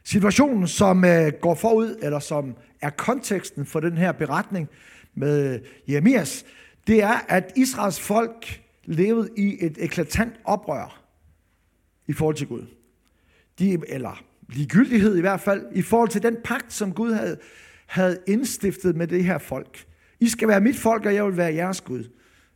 Situationen, 0.07 0.67
som 0.67 1.05
øh, 1.05 1.31
går 1.41 1.55
forud, 1.55 1.97
eller 2.01 2.19
som 2.19 2.55
er 2.81 2.89
konteksten 2.89 3.65
for 3.65 3.79
den 3.79 3.97
her 3.97 4.11
beretning 4.11 4.69
med 5.15 5.53
øh, 5.53 5.59
Jeremias, 5.87 6.45
det 6.87 7.03
er, 7.03 7.25
at 7.27 7.51
Israels 7.55 7.99
folk 7.99 8.61
levede 8.85 9.29
i 9.37 9.57
et 9.65 9.77
eklatant 9.79 10.33
oprør 10.43 11.01
i 12.07 12.13
forhold 12.13 12.35
til 12.35 12.47
Gud. 12.47 12.65
De, 13.59 13.77
eller 13.87 14.23
ligegyldighed 14.49 15.17
i 15.17 15.21
hvert 15.21 15.41
fald, 15.41 15.65
i 15.75 15.81
forhold 15.81 16.09
til 16.09 16.23
den 16.23 16.37
pagt, 16.43 16.73
som 16.73 16.93
Gud 16.93 17.13
havde, 17.13 17.37
havde 17.85 18.19
indstiftet 18.27 18.95
med 18.95 19.07
det 19.07 19.23
her 19.23 19.37
folk. 19.37 19.85
I 20.19 20.27
skal 20.27 20.47
være 20.47 20.61
mit 20.61 20.77
folk, 20.77 21.05
og 21.05 21.15
jeg 21.15 21.25
vil 21.25 21.37
være 21.37 21.53
jeres 21.53 21.81
Gud. 21.81 22.03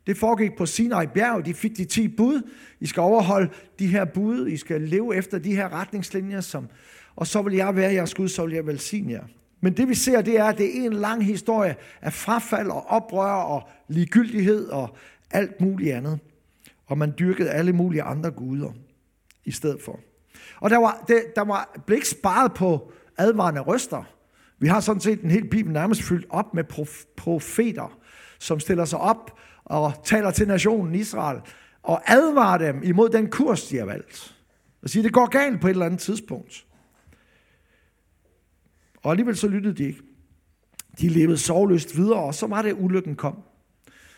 Det 0.07 0.17
foregik 0.17 0.51
på 0.57 0.65
Sinai 0.65 1.07
bjerg. 1.07 1.45
De 1.45 1.53
fik 1.53 1.77
de 1.77 1.85
10 1.85 2.07
bud. 2.07 2.41
I 2.79 2.85
skal 2.85 3.01
overholde 3.01 3.49
de 3.79 3.87
her 3.87 4.05
bud. 4.05 4.47
I 4.47 4.57
skal 4.57 4.81
leve 4.81 5.15
efter 5.15 5.39
de 5.39 5.55
her 5.55 5.73
retningslinjer. 5.73 6.41
Som, 6.41 6.67
og 7.15 7.27
så 7.27 7.41
vil 7.41 7.53
jeg 7.53 7.75
være 7.75 7.93
jeres 7.93 8.13
Gud, 8.13 8.27
så 8.27 8.45
vil 8.45 8.53
jeg 8.53 8.67
velsigne 8.67 9.13
jer. 9.13 9.23
Men 9.61 9.77
det 9.77 9.89
vi 9.89 9.95
ser, 9.95 10.21
det 10.21 10.39
er, 10.39 10.45
at 10.45 10.57
det 10.57 10.79
er 10.79 10.85
en 10.85 10.93
lang 10.93 11.25
historie 11.25 11.75
af 12.01 12.13
frafald 12.13 12.69
og 12.69 12.87
oprør 12.87 13.33
og 13.33 13.69
ligegyldighed 13.87 14.67
og 14.67 14.95
alt 15.31 15.61
muligt 15.61 15.93
andet. 15.93 16.19
Og 16.87 16.97
man 16.97 17.13
dyrkede 17.19 17.49
alle 17.49 17.73
mulige 17.73 18.03
andre 18.03 18.31
guder 18.31 18.71
i 19.45 19.51
stedet 19.51 19.81
for. 19.85 19.99
Og 20.59 20.69
der, 20.69 20.77
var, 20.77 21.03
det, 21.07 21.23
der 21.35 21.41
var, 21.41 21.79
blev 21.85 21.95
ikke 21.95 22.09
sparet 22.09 22.53
på 22.53 22.91
advarende 23.17 23.61
røster. 23.61 24.03
Vi 24.59 24.67
har 24.67 24.79
sådan 24.79 25.01
set 25.01 25.21
en 25.21 25.31
hel 25.31 25.49
bibel 25.49 25.73
nærmest 25.73 26.01
fyldt 26.01 26.25
op 26.29 26.53
med 26.53 26.63
prof, 26.63 27.03
profeter, 27.17 27.97
som 28.39 28.59
stiller 28.59 28.85
sig 28.85 28.99
op 28.99 29.39
og 29.65 29.93
taler 30.03 30.31
til 30.31 30.47
nationen 30.47 30.95
Israel 30.95 31.39
og 31.83 32.11
advarer 32.11 32.57
dem 32.57 32.83
imod 32.83 33.09
den 33.09 33.29
kurs, 33.29 33.67
de 33.67 33.77
har 33.77 33.85
valgt. 33.85 34.35
Og 34.83 34.89
siger, 34.89 35.03
det 35.03 35.13
går 35.13 35.25
galt 35.25 35.61
på 35.61 35.67
et 35.67 35.71
eller 35.71 35.85
andet 35.85 35.99
tidspunkt. 35.99 36.65
Og 39.03 39.11
alligevel 39.11 39.35
så 39.35 39.47
lyttede 39.47 39.75
de 39.75 39.83
ikke. 39.83 40.01
De 40.99 41.09
levede 41.09 41.37
sovløst 41.37 41.97
videre, 41.97 42.19
og 42.19 42.35
så 42.35 42.47
var 42.47 42.61
det, 42.61 42.75
ulykken 42.79 43.15
kom. 43.15 43.37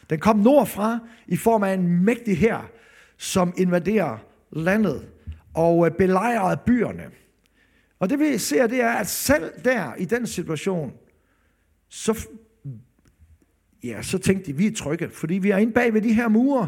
Den 0.09 0.19
kom 0.19 0.39
nordfra 0.39 0.99
i 1.27 1.37
form 1.37 1.63
af 1.63 1.73
en 1.73 2.03
mægtig 2.05 2.37
her, 2.37 2.69
som 3.17 3.53
invaderer 3.57 4.17
landet 4.51 5.09
og 5.53 5.85
øh, 5.85 5.91
belejrede 5.91 6.59
byerne. 6.65 7.03
Og 7.99 8.09
det 8.09 8.19
vi 8.19 8.37
ser, 8.37 8.67
det 8.67 8.81
er, 8.81 8.91
at 8.91 9.07
selv 9.07 9.51
der, 9.65 9.95
i 9.95 10.05
den 10.05 10.27
situation, 10.27 10.93
så, 11.89 12.27
ja, 13.83 14.01
så 14.01 14.17
tænkte 14.17 14.51
de, 14.51 14.57
vi 14.57 14.67
er 14.67 14.75
trygge, 14.75 15.09
fordi 15.09 15.33
vi 15.33 15.49
er 15.49 15.57
inde 15.57 15.73
bag 15.73 15.93
ved 15.93 16.01
de 16.01 16.13
her 16.13 16.27
mure. 16.27 16.67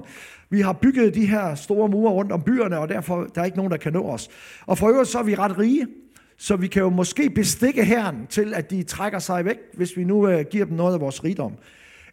Vi 0.49 0.61
har 0.61 0.73
bygget 0.73 1.15
de 1.15 1.25
her 1.25 1.55
store 1.55 1.89
mure 1.89 2.13
rundt 2.13 2.31
om 2.31 2.43
byerne, 2.43 2.79
og 2.79 2.89
derfor 2.89 3.23
der 3.23 3.41
er 3.41 3.45
ikke 3.45 3.57
nogen, 3.57 3.71
der 3.71 3.77
kan 3.77 3.93
nå 3.93 4.03
os. 4.03 4.29
Og 4.65 4.77
for 4.77 4.89
øvrigt 4.89 5.09
så 5.09 5.19
er 5.19 5.23
vi 5.23 5.35
ret 5.35 5.57
rige, 5.57 5.87
så 6.37 6.55
vi 6.55 6.67
kan 6.67 6.81
jo 6.81 6.89
måske 6.89 7.29
bestikke 7.29 7.85
herren 7.85 8.27
til, 8.27 8.53
at 8.53 8.69
de 8.69 8.83
trækker 8.83 9.19
sig 9.19 9.45
væk, 9.45 9.57
hvis 9.73 9.97
vi 9.97 10.03
nu 10.03 10.27
øh, 10.27 10.45
giver 10.51 10.65
dem 10.65 10.75
noget 10.75 10.93
af 10.93 11.01
vores 11.01 11.23
rigdom. 11.23 11.53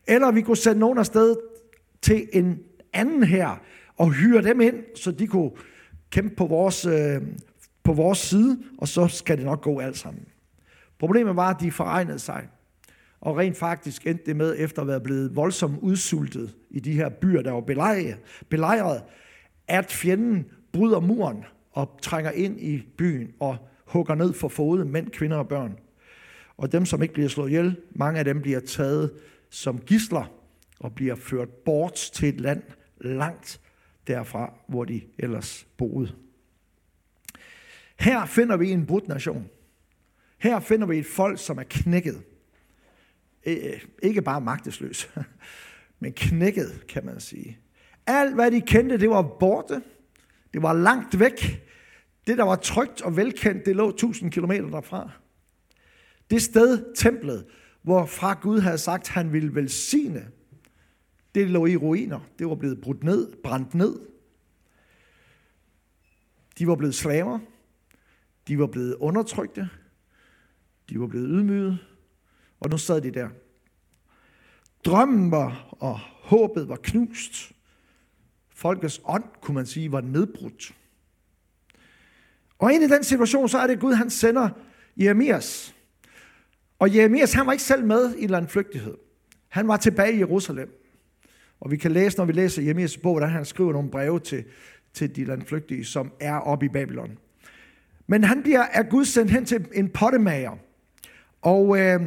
Eller 0.06 0.32
vi 0.32 0.40
kunne 0.40 0.56
sende 0.56 0.80
nogen 0.80 0.98
afsted 0.98 1.36
til 2.02 2.28
en 2.32 2.58
anden 2.92 3.22
her 3.22 3.60
og 3.96 4.10
hyre 4.10 4.42
dem 4.42 4.60
ind, 4.60 4.76
så 4.96 5.10
de 5.10 5.26
kunne 5.26 5.50
kæmpe 6.10 6.34
på 6.36 6.46
vores, 6.46 6.86
øh, 6.86 7.22
på 7.82 7.92
vores 7.92 8.18
side, 8.18 8.58
og 8.78 8.88
så 8.88 9.08
skal 9.08 9.36
det 9.36 9.44
nok 9.44 9.62
gå 9.62 9.80
alt 9.80 9.98
sammen. 9.98 10.24
Problemet 10.98 11.36
var, 11.36 11.50
at 11.54 11.60
de 11.60 11.70
foregnede 11.70 12.18
sig. 12.18 12.48
Og 13.20 13.36
rent 13.36 13.56
faktisk 13.56 14.06
endte 14.06 14.26
det 14.26 14.36
med, 14.36 14.54
efter 14.58 14.82
at 14.82 14.88
være 14.88 15.00
blevet 15.00 15.36
voldsomt 15.36 15.78
udsultet 15.80 16.54
i 16.70 16.80
de 16.80 16.92
her 16.92 17.08
byer, 17.08 17.42
der 17.42 17.52
var 17.52 17.60
belejret, 17.60 18.16
belejret 18.48 19.02
at 19.68 19.92
fjenden 19.92 20.46
bryder 20.72 21.00
muren 21.00 21.44
og 21.72 21.98
trænger 22.02 22.30
ind 22.30 22.60
i 22.60 22.82
byen 22.98 23.32
og 23.40 23.56
hugger 23.92 24.14
ned 24.14 24.32
for 24.32 24.48
fodet, 24.48 24.86
mænd, 24.86 25.10
kvinder 25.10 25.36
og 25.36 25.48
børn. 25.48 25.78
Og 26.56 26.72
dem, 26.72 26.86
som 26.86 27.02
ikke 27.02 27.14
bliver 27.14 27.28
slået 27.28 27.48
ihjel, 27.48 27.76
mange 27.90 28.18
af 28.18 28.24
dem 28.24 28.42
bliver 28.42 28.60
taget 28.60 29.12
som 29.50 29.80
gisler 29.80 30.24
og 30.80 30.94
bliver 30.94 31.14
ført 31.14 31.48
bort 31.48 31.94
til 31.94 32.28
et 32.28 32.40
land 32.40 32.62
langt 33.00 33.60
derfra, 34.06 34.54
hvor 34.68 34.84
de 34.84 35.00
ellers 35.18 35.66
boede. 35.76 36.12
Her 37.98 38.26
finder 38.26 38.56
vi 38.56 38.70
en 38.70 38.86
brudt 38.86 39.08
nation. 39.08 39.48
Her 40.38 40.60
finder 40.60 40.86
vi 40.86 40.98
et 40.98 41.06
folk, 41.06 41.38
som 41.38 41.58
er 41.58 41.62
knækket. 41.62 42.22
Ikke 44.02 44.22
bare 44.22 44.40
magtesløs, 44.40 45.10
men 46.00 46.12
knækket, 46.12 46.86
kan 46.88 47.06
man 47.06 47.20
sige. 47.20 47.58
Alt, 48.06 48.34
hvad 48.34 48.50
de 48.50 48.60
kendte, 48.60 48.98
det 48.98 49.10
var 49.10 49.22
borte. 49.22 49.82
Det 50.52 50.62
var 50.62 50.72
langt 50.72 51.18
væk. 51.18 51.62
Det, 52.26 52.38
der 52.38 52.44
var 52.44 52.56
trygt 52.56 53.02
og 53.02 53.16
velkendt, 53.16 53.66
det 53.66 53.76
lå 53.76 53.88
1000 53.88 54.30
km 54.30 54.50
derfra. 54.50 55.10
Det 56.30 56.42
sted, 56.42 56.94
templet, 56.94 57.46
hvorfra 57.82 58.38
Gud 58.42 58.60
havde 58.60 58.78
sagt, 58.78 59.08
han 59.08 59.32
ville 59.32 59.54
velsigne, 59.54 60.30
det 61.34 61.50
lå 61.50 61.66
i 61.66 61.76
ruiner. 61.76 62.20
Det 62.38 62.46
var 62.46 62.54
blevet 62.54 62.80
brudt 62.80 63.04
ned, 63.04 63.32
brændt 63.42 63.74
ned. 63.74 63.98
De 66.58 66.66
var 66.66 66.74
blevet 66.74 66.94
slaver. 66.94 67.38
De 68.48 68.58
var 68.58 68.66
blevet 68.66 68.94
undertrykte. 68.94 69.68
De 70.88 71.00
var 71.00 71.06
blevet 71.06 71.28
ydmyget. 71.30 71.78
Og 72.60 72.70
nu 72.70 72.78
sad 72.78 73.00
de 73.00 73.10
der. 73.10 73.28
Drømmen 74.84 75.30
var, 75.30 75.76
og 75.80 75.98
håbet 76.00 76.68
var 76.68 76.76
knust. 76.76 77.52
Folkets 78.50 79.00
ånd, 79.04 79.24
kunne 79.40 79.54
man 79.54 79.66
sige, 79.66 79.92
var 79.92 80.00
nedbrudt. 80.00 80.74
Og 82.58 82.72
ind 82.72 82.84
i 82.84 82.88
den 82.88 83.04
situation, 83.04 83.48
så 83.48 83.58
er 83.58 83.66
det 83.66 83.80
Gud, 83.80 83.92
han 83.92 84.10
sender 84.10 84.48
Jeremias. 84.96 85.74
Og 86.78 86.94
Jeremias, 86.94 87.32
han 87.32 87.46
var 87.46 87.52
ikke 87.52 87.64
selv 87.64 87.84
med 87.84 88.14
i 88.14 88.24
en 88.24 88.48
flygtighed. 88.48 88.94
Han 89.48 89.68
var 89.68 89.76
tilbage 89.76 90.12
i 90.12 90.18
Jerusalem. 90.18 90.68
Og 91.60 91.70
vi 91.70 91.76
kan 91.76 91.92
læse, 91.92 92.18
når 92.18 92.24
vi 92.24 92.32
læser 92.32 92.62
Jeremias 92.62 92.96
bog, 92.96 93.20
der 93.20 93.26
han 93.26 93.44
skriver 93.44 93.72
nogle 93.72 93.90
breve 93.90 94.20
til, 94.20 94.44
til 94.94 95.16
de 95.16 95.24
landflygtige, 95.24 95.84
som 95.84 96.12
er 96.20 96.34
oppe 96.34 96.66
i 96.66 96.68
Babylon. 96.68 97.18
Men 98.06 98.24
han 98.24 98.42
bliver 98.42 98.62
af 98.62 98.88
Gud 98.88 99.04
sendt 99.04 99.30
hen 99.30 99.44
til 99.44 99.66
en 99.74 99.88
pottemager. 99.88 100.58
Og 101.42 101.78
øh, 101.80 102.00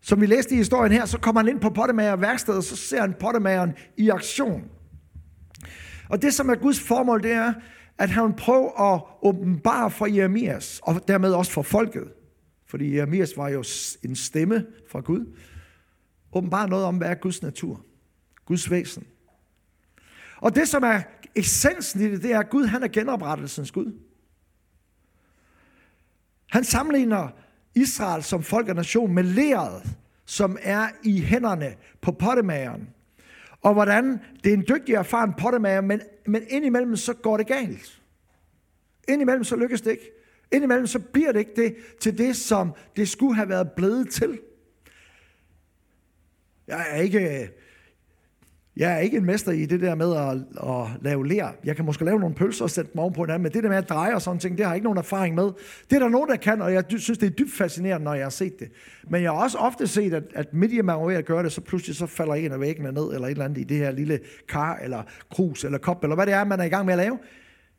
som 0.00 0.20
vi 0.20 0.26
læste 0.26 0.54
i 0.54 0.58
historien 0.58 0.92
her, 0.92 1.04
så 1.04 1.18
kommer 1.18 1.40
han 1.40 1.50
ind 1.50 1.60
på 1.60 1.70
pottemagerværkstedet, 1.70 2.58
og 2.58 2.64
så 2.64 2.76
ser 2.76 3.00
han 3.00 3.14
pottemageren 3.20 3.72
i 3.96 4.08
aktion. 4.08 4.64
Og 6.08 6.22
det, 6.22 6.34
som 6.34 6.48
er 6.48 6.54
Guds 6.54 6.80
formål, 6.80 7.22
det 7.22 7.32
er, 7.32 7.52
at 7.98 8.10
han 8.10 8.34
prøver 8.34 8.94
at 8.94 9.02
åbenbare 9.22 9.90
for 9.90 10.06
Jeremias, 10.06 10.80
og 10.82 11.08
dermed 11.08 11.32
også 11.32 11.52
for 11.52 11.62
folket, 11.62 12.12
fordi 12.66 12.96
Jeremias 12.96 13.36
var 13.36 13.48
jo 13.48 13.64
en 14.02 14.16
stemme 14.16 14.66
fra 14.90 15.00
Gud, 15.00 15.36
åbenbare 16.32 16.68
noget 16.68 16.84
om, 16.84 16.96
hvad 16.96 17.08
er 17.08 17.14
Guds 17.14 17.42
natur, 17.42 17.84
Guds 18.44 18.70
væsen. 18.70 19.06
Og 20.36 20.54
det, 20.54 20.68
som 20.68 20.82
er 20.82 21.00
essensen 21.34 22.00
i 22.00 22.10
det, 22.10 22.22
det 22.22 22.32
er, 22.32 22.38
at 22.38 22.50
Gud 22.50 22.66
han 22.66 22.82
er 22.82 22.88
genoprettelsens 22.88 23.70
Gud. 23.70 23.92
Han 26.50 26.64
sammenligner 26.64 27.28
Israel 27.74 28.22
som 28.22 28.42
folk 28.42 28.68
og 28.68 28.74
nation 28.74 29.14
med 29.14 29.22
leret, 29.22 29.96
som 30.24 30.58
er 30.62 30.88
i 31.02 31.20
hænderne 31.20 31.74
på 32.00 32.12
pottemageren. 32.12 32.88
Og 33.62 33.74
hvordan 33.74 34.20
det 34.44 34.50
er 34.50 34.56
en 34.56 34.64
dygtig 34.68 34.94
erfaren 34.94 35.32
pottemager, 35.32 35.80
men, 35.80 36.00
men 36.28 36.42
indimellem 36.48 36.96
så 36.96 37.14
går 37.14 37.36
det 37.36 37.46
galt. 37.46 38.02
Indimellem 39.08 39.44
så 39.44 39.56
lykkes 39.56 39.80
det 39.80 39.90
ikke. 39.90 40.12
Indimellem 40.52 40.86
så 40.86 40.98
bliver 40.98 41.32
det 41.32 41.38
ikke 41.38 41.56
det 41.56 41.76
til 42.00 42.18
det, 42.18 42.36
som 42.36 42.72
det 42.96 43.08
skulle 43.08 43.34
have 43.34 43.48
været 43.48 43.70
blevet 43.76 44.10
til. 44.10 44.38
Jeg 46.66 46.86
er 46.90 46.96
ikke 46.96 47.50
jeg 48.76 48.92
er 48.92 48.98
ikke 48.98 49.16
en 49.16 49.24
mester 49.24 49.52
i 49.52 49.66
det 49.66 49.80
der 49.80 49.94
med 49.94 50.16
at, 50.16 50.30
at 50.68 51.02
lave 51.02 51.26
ler. 51.26 51.48
Jeg 51.64 51.76
kan 51.76 51.84
måske 51.84 52.04
lave 52.04 52.20
nogle 52.20 52.34
pølser 52.34 52.64
og 52.64 52.70
sætte 52.70 52.92
dem 52.92 52.98
ovenpå 52.98 53.22
hinanden, 53.24 53.42
men 53.42 53.52
det 53.52 53.62
der 53.62 53.68
med 53.68 53.76
at 53.76 53.88
dreje 53.88 54.14
og 54.14 54.22
sådan 54.22 54.40
ting, 54.40 54.58
det 54.58 54.66
har 54.66 54.72
jeg 54.72 54.76
ikke 54.76 54.84
nogen 54.84 54.98
erfaring 54.98 55.34
med. 55.34 55.44
Det 55.90 55.96
er 55.96 55.98
der 55.98 56.08
nogen, 56.08 56.28
der 56.28 56.36
kan, 56.36 56.62
og 56.62 56.72
jeg 56.72 56.84
synes, 56.88 57.18
det 57.18 57.26
er 57.26 57.30
dybt 57.30 57.52
fascinerende, 57.52 58.04
når 58.04 58.14
jeg 58.14 58.24
har 58.24 58.30
set 58.30 58.58
det. 58.58 58.68
Men 59.10 59.22
jeg 59.22 59.30
har 59.30 59.38
også 59.38 59.58
ofte 59.58 59.86
set, 59.86 60.14
at, 60.14 60.22
at 60.34 60.54
midt 60.54 60.72
i 60.72 60.78
at 60.78 60.84
man 60.84 61.10
at 61.10 61.24
gøre 61.24 61.42
det, 61.42 61.52
så 61.52 61.60
pludselig 61.60 61.96
så 61.96 62.06
falder 62.06 62.34
en 62.34 62.52
af 62.52 62.60
væggene 62.60 62.92
ned, 62.92 63.14
eller 63.14 63.26
et 63.26 63.30
eller 63.30 63.44
andet 63.44 63.58
i 63.58 63.64
det 63.64 63.76
her 63.76 63.90
lille 63.90 64.20
kar, 64.48 64.76
eller 64.76 65.02
krus, 65.30 65.64
eller 65.64 65.78
kop, 65.78 66.02
eller 66.02 66.14
hvad 66.14 66.26
det 66.26 66.34
er, 66.34 66.44
man 66.44 66.60
er 66.60 66.64
i 66.64 66.68
gang 66.68 66.86
med 66.86 66.94
at 66.94 66.98
lave. 66.98 67.18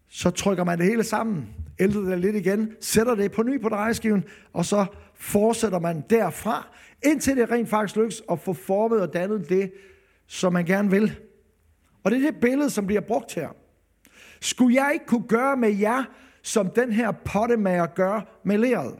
Så 0.09 0.29
trykker 0.29 0.63
man 0.63 0.77
det 0.77 0.85
hele 0.85 1.03
sammen, 1.03 1.45
ældrer 1.79 2.01
det 2.01 2.19
lidt 2.19 2.35
igen, 2.35 2.71
sætter 2.81 3.15
det 3.15 3.31
på 3.31 3.43
ny 3.43 3.61
på 3.61 3.69
drejeskiven, 3.69 4.23
og 4.53 4.65
så 4.65 4.85
fortsætter 5.15 5.79
man 5.79 6.03
derfra, 6.09 6.67
indtil 7.03 7.37
det 7.37 7.51
rent 7.51 7.69
faktisk 7.69 7.95
lykkes 7.95 8.21
at 8.31 8.39
få 8.39 8.53
formet 8.53 9.01
og 9.01 9.13
dannet 9.13 9.49
det, 9.49 9.71
som 10.27 10.53
man 10.53 10.65
gerne 10.65 10.89
vil. 10.89 11.19
Og 12.03 12.11
det 12.11 12.25
er 12.25 12.31
det 12.31 12.41
billede, 12.41 12.69
som 12.69 12.87
bliver 12.87 13.01
brugt 13.01 13.33
her. 13.33 13.49
Skulle 14.41 14.83
jeg 14.83 14.91
ikke 14.93 15.05
kunne 15.05 15.27
gøre 15.27 15.57
med 15.57 15.75
jer, 15.75 16.03
som 16.41 16.69
den 16.69 16.91
her 16.91 17.11
pottemager 17.11 17.85
gør 17.85 18.39
med 18.45 18.57
leret? 18.57 18.99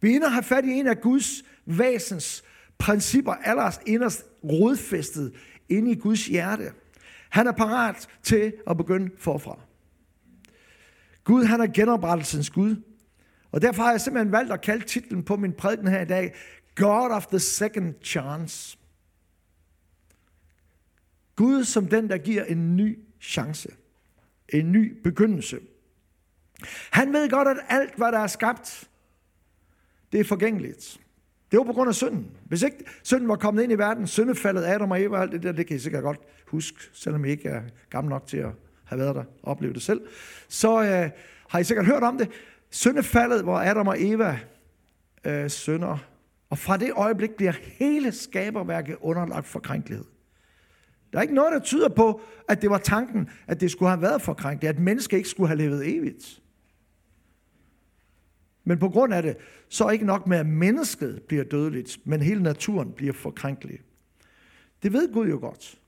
Vi 0.00 0.10
er 0.10 0.14
inde 0.14 0.24
og 0.24 0.32
have 0.32 0.42
fat 0.42 0.64
i 0.64 0.70
en 0.72 0.86
af 0.86 1.00
Guds 1.00 1.42
væsens 1.66 2.44
principper, 2.78 3.32
allers 3.32 3.80
inderst 3.86 4.24
rodfæstet 4.44 5.34
inde 5.68 5.90
i 5.90 5.94
Guds 5.94 6.26
hjerte. 6.26 6.72
Han 7.30 7.46
er 7.46 7.52
parat 7.52 8.08
til 8.22 8.52
at 8.66 8.76
begynde 8.76 9.10
forfra. 9.18 9.58
Gud, 11.24 11.44
han 11.44 11.60
er 11.60 11.66
genoprettelsens 11.66 12.50
Gud. 12.50 12.76
Og 13.52 13.62
derfor 13.62 13.82
har 13.82 13.90
jeg 13.90 14.00
simpelthen 14.00 14.32
valgt 14.32 14.52
at 14.52 14.60
kalde 14.60 14.84
titlen 14.84 15.22
på 15.22 15.36
min 15.36 15.52
prædiken 15.52 15.88
her 15.88 16.00
i 16.00 16.04
dag, 16.04 16.34
God 16.74 17.10
of 17.10 17.26
the 17.26 17.38
Second 17.38 17.94
Chance. 18.02 18.78
Gud 21.36 21.64
som 21.64 21.86
den, 21.86 22.08
der 22.08 22.18
giver 22.18 22.44
en 22.44 22.76
ny 22.76 22.98
chance. 23.20 23.68
En 24.48 24.72
ny 24.72 25.00
begyndelse. 25.02 25.58
Han 26.90 27.12
ved 27.12 27.30
godt, 27.30 27.48
at 27.48 27.56
alt, 27.68 27.96
hvad 27.96 28.12
der 28.12 28.18
er 28.18 28.26
skabt, 28.26 28.90
det 30.12 30.20
er 30.20 30.24
forgængeligt. 30.24 31.00
Det 31.50 31.58
var 31.58 31.64
på 31.64 31.72
grund 31.72 31.88
af 31.88 31.94
synden. 31.94 32.30
Hvis 32.44 32.62
ikke 32.62 32.84
synden 33.02 33.28
var 33.28 33.36
kommet 33.36 33.62
ind 33.62 33.72
i 33.72 33.78
verden, 33.78 34.06
syndefaldet 34.06 34.64
Adam 34.64 34.90
og 34.90 35.02
Eva, 35.02 35.20
alt 35.20 35.32
det 35.32 35.42
der, 35.42 35.52
det 35.52 35.66
kan 35.66 35.76
I 35.76 35.78
sikkert 35.78 36.02
godt 36.02 36.20
huske, 36.46 36.78
selvom 36.92 37.24
I 37.24 37.30
ikke 37.30 37.48
er 37.48 37.62
gammel 37.90 38.10
nok 38.10 38.26
til 38.26 38.36
at 38.36 38.50
have 38.84 38.98
været 38.98 39.14
der 39.14 39.24
og 39.42 39.52
oplevet 39.52 39.74
det 39.74 39.82
selv, 39.82 40.00
så 40.48 40.82
øh, 40.82 41.10
har 41.48 41.58
I 41.58 41.64
sikkert 41.64 41.86
hørt 41.86 42.02
om 42.02 42.18
det. 42.18 42.28
Syndefaldet, 42.70 43.42
hvor 43.42 43.58
Adam 43.58 43.88
og 43.88 44.02
Eva 44.02 44.38
øh, 45.24 45.50
synder, 45.50 45.98
og 46.50 46.58
fra 46.58 46.76
det 46.76 46.92
øjeblik 46.92 47.30
bliver 47.30 47.52
hele 47.78 48.12
skaberværket 48.12 48.96
underlagt 49.00 49.46
for 49.46 49.60
krænkelighed. 49.60 50.04
Der 51.12 51.18
er 51.18 51.22
ikke 51.22 51.34
noget, 51.34 51.52
der 51.52 51.60
tyder 51.60 51.88
på, 51.88 52.20
at 52.48 52.62
det 52.62 52.70
var 52.70 52.78
tanken, 52.78 53.28
at 53.46 53.60
det 53.60 53.70
skulle 53.70 53.88
have 53.88 54.02
været 54.02 54.22
forkrænkt, 54.22 54.64
at 54.64 54.78
mennesker 54.78 55.16
ikke 55.16 55.28
skulle 55.28 55.48
have 55.48 55.58
levet 55.58 55.96
evigt. 55.96 56.42
Men 58.64 58.78
på 58.78 58.88
grund 58.88 59.14
af 59.14 59.22
det, 59.22 59.36
så 59.68 59.84
er 59.84 59.90
ikke 59.90 60.04
nok 60.04 60.26
med, 60.26 60.38
at 60.38 60.46
mennesket 60.46 61.22
bliver 61.22 61.44
dødeligt, 61.44 61.98
men 62.04 62.22
hele 62.22 62.42
naturen 62.42 62.92
bliver 62.92 63.12
forkrænkelig. 63.12 63.80
Det 64.82 64.92
ved 64.92 65.12
Gud 65.12 65.28
jo 65.28 65.38
godt. 65.38 65.78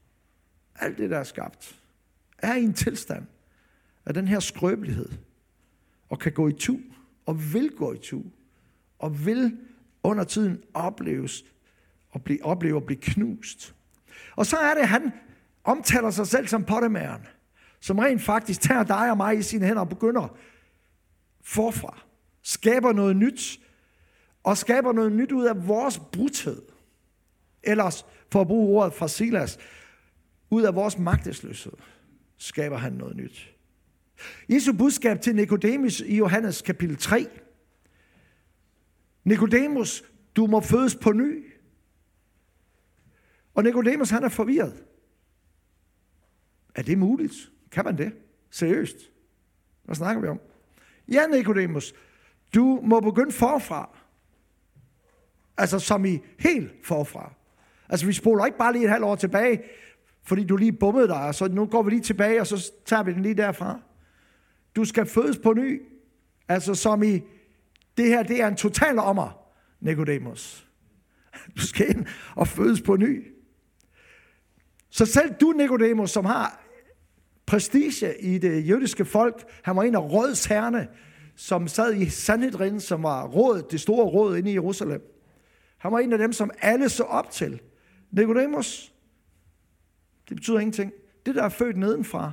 Alt 0.74 0.98
det, 0.98 1.10
der 1.10 1.18
er 1.18 1.24
skabt, 1.24 1.80
er 2.38 2.54
i 2.54 2.62
en 2.62 2.74
tilstand 2.74 3.26
af 4.06 4.14
den 4.14 4.28
her 4.28 4.40
skrøbelighed, 4.40 5.08
og 6.08 6.18
kan 6.18 6.32
gå 6.32 6.48
i 6.48 6.52
tu, 6.52 6.78
og 7.26 7.52
vil 7.52 7.70
gå 7.70 7.92
i 7.92 7.98
tu, 7.98 8.22
og 8.98 9.26
vil 9.26 9.58
under 10.02 10.24
tiden 10.24 10.62
opleves 10.74 11.44
og 12.10 12.24
blive, 12.24 12.44
opleve 12.44 12.76
at 12.76 12.86
blive 12.86 13.00
knust. 13.00 13.74
Og 14.36 14.46
så 14.46 14.56
er 14.56 14.74
det, 14.74 14.80
at 14.80 14.88
han 14.88 15.12
omtaler 15.64 16.10
sig 16.10 16.26
selv 16.26 16.46
som 16.46 16.64
pottemæren, 16.64 17.26
som 17.80 17.98
rent 17.98 18.22
faktisk 18.22 18.60
tager 18.60 18.82
dig 18.82 19.10
og 19.10 19.16
mig 19.16 19.38
i 19.38 19.42
sine 19.42 19.66
hænder 19.66 19.82
og 19.82 19.88
begynder 19.88 20.36
forfra 21.42 22.04
skaber 22.44 22.92
noget 22.92 23.16
nyt, 23.16 23.60
og 24.42 24.58
skaber 24.58 24.92
noget 24.92 25.12
nyt 25.12 25.32
ud 25.32 25.44
af 25.44 25.68
vores 25.68 25.98
brudhed. 26.12 26.62
Ellers, 27.62 28.06
for 28.32 28.40
at 28.40 28.46
bruge 28.46 28.78
ordet 28.78 28.94
fra 28.94 29.08
Silas, 29.08 29.58
ud 30.50 30.62
af 30.62 30.74
vores 30.74 30.98
magtesløshed, 30.98 31.72
skaber 32.38 32.76
han 32.76 32.92
noget 32.92 33.16
nyt. 33.16 33.54
Jesu 34.48 34.72
budskab 34.72 35.20
til 35.20 35.34
Nikodemus 35.34 36.00
i 36.00 36.16
Johannes 36.16 36.62
kapitel 36.62 36.96
3. 36.96 37.26
Nikodemus, 39.24 40.04
du 40.36 40.46
må 40.46 40.60
fødes 40.60 40.94
på 40.94 41.12
ny. 41.12 41.53
Og 43.54 43.62
Nikodemus, 43.62 44.10
han 44.10 44.24
er 44.24 44.28
forvirret. 44.28 44.84
Er 46.74 46.82
det 46.82 46.98
muligt? 46.98 47.50
Kan 47.72 47.84
man 47.84 47.98
det? 47.98 48.12
Seriøst? 48.50 48.96
Hvad 49.84 49.94
snakker 49.94 50.22
vi 50.22 50.28
om? 50.28 50.40
Ja, 51.08 51.26
Nikodemus, 51.26 51.94
du 52.54 52.80
må 52.82 53.00
begynde 53.00 53.32
forfra. 53.32 53.98
Altså 55.56 55.78
som 55.78 56.04
i 56.04 56.18
helt 56.38 56.72
forfra. 56.84 57.32
Altså 57.88 58.06
vi 58.06 58.12
spoler 58.12 58.46
ikke 58.46 58.58
bare 58.58 58.72
lige 58.72 58.84
et 58.84 58.90
halvt 58.90 59.04
år 59.04 59.16
tilbage, 59.16 59.62
fordi 60.22 60.44
du 60.44 60.56
lige 60.56 60.72
bummede 60.72 61.08
dig, 61.08 61.34
så 61.34 61.48
nu 61.48 61.66
går 61.66 61.82
vi 61.82 61.90
lige 61.90 62.02
tilbage, 62.02 62.40
og 62.40 62.46
så 62.46 62.72
tager 62.84 63.02
vi 63.02 63.12
den 63.12 63.22
lige 63.22 63.34
derfra. 63.34 63.80
Du 64.76 64.84
skal 64.84 65.06
fødes 65.06 65.38
på 65.38 65.52
ny. 65.52 65.82
Altså 66.48 66.74
som 66.74 67.02
i, 67.02 67.20
det 67.96 68.06
her, 68.06 68.22
det 68.22 68.40
er 68.40 68.48
en 68.48 68.56
total 68.56 68.98
ommer, 68.98 69.48
Nicodemus. 69.80 70.68
Du 71.56 71.60
skal 71.60 71.90
ind 71.90 72.06
og 72.34 72.48
fødes 72.48 72.82
på 72.82 72.96
ny. 72.96 73.33
Så 74.94 75.06
selv 75.06 75.34
du, 75.40 75.50
Nikodemus, 75.50 76.10
som 76.10 76.24
har 76.24 76.64
prestige 77.46 78.20
i 78.20 78.38
det 78.38 78.68
jødiske 78.68 79.04
folk, 79.04 79.44
han 79.62 79.76
var 79.76 79.82
en 79.82 79.94
af 79.94 79.98
rådshærne, 80.12 80.88
som 81.36 81.68
sad 81.68 81.94
i 81.94 82.08
Sanhedrin, 82.08 82.80
som 82.80 83.02
var 83.02 83.26
rådet, 83.26 83.70
det 83.70 83.80
store 83.80 84.04
råd 84.04 84.36
inde 84.36 84.50
i 84.50 84.54
Jerusalem. 84.54 85.02
Han 85.78 85.92
var 85.92 85.98
en 85.98 86.12
af 86.12 86.18
dem, 86.18 86.32
som 86.32 86.50
alle 86.60 86.88
så 86.88 87.02
op 87.02 87.30
til. 87.30 87.60
Nikodemus, 88.10 88.92
det 90.28 90.36
betyder 90.36 90.58
ingenting. 90.58 90.92
Det, 91.26 91.34
der 91.34 91.42
er 91.42 91.48
født 91.48 91.76
nedenfra, 91.76 92.32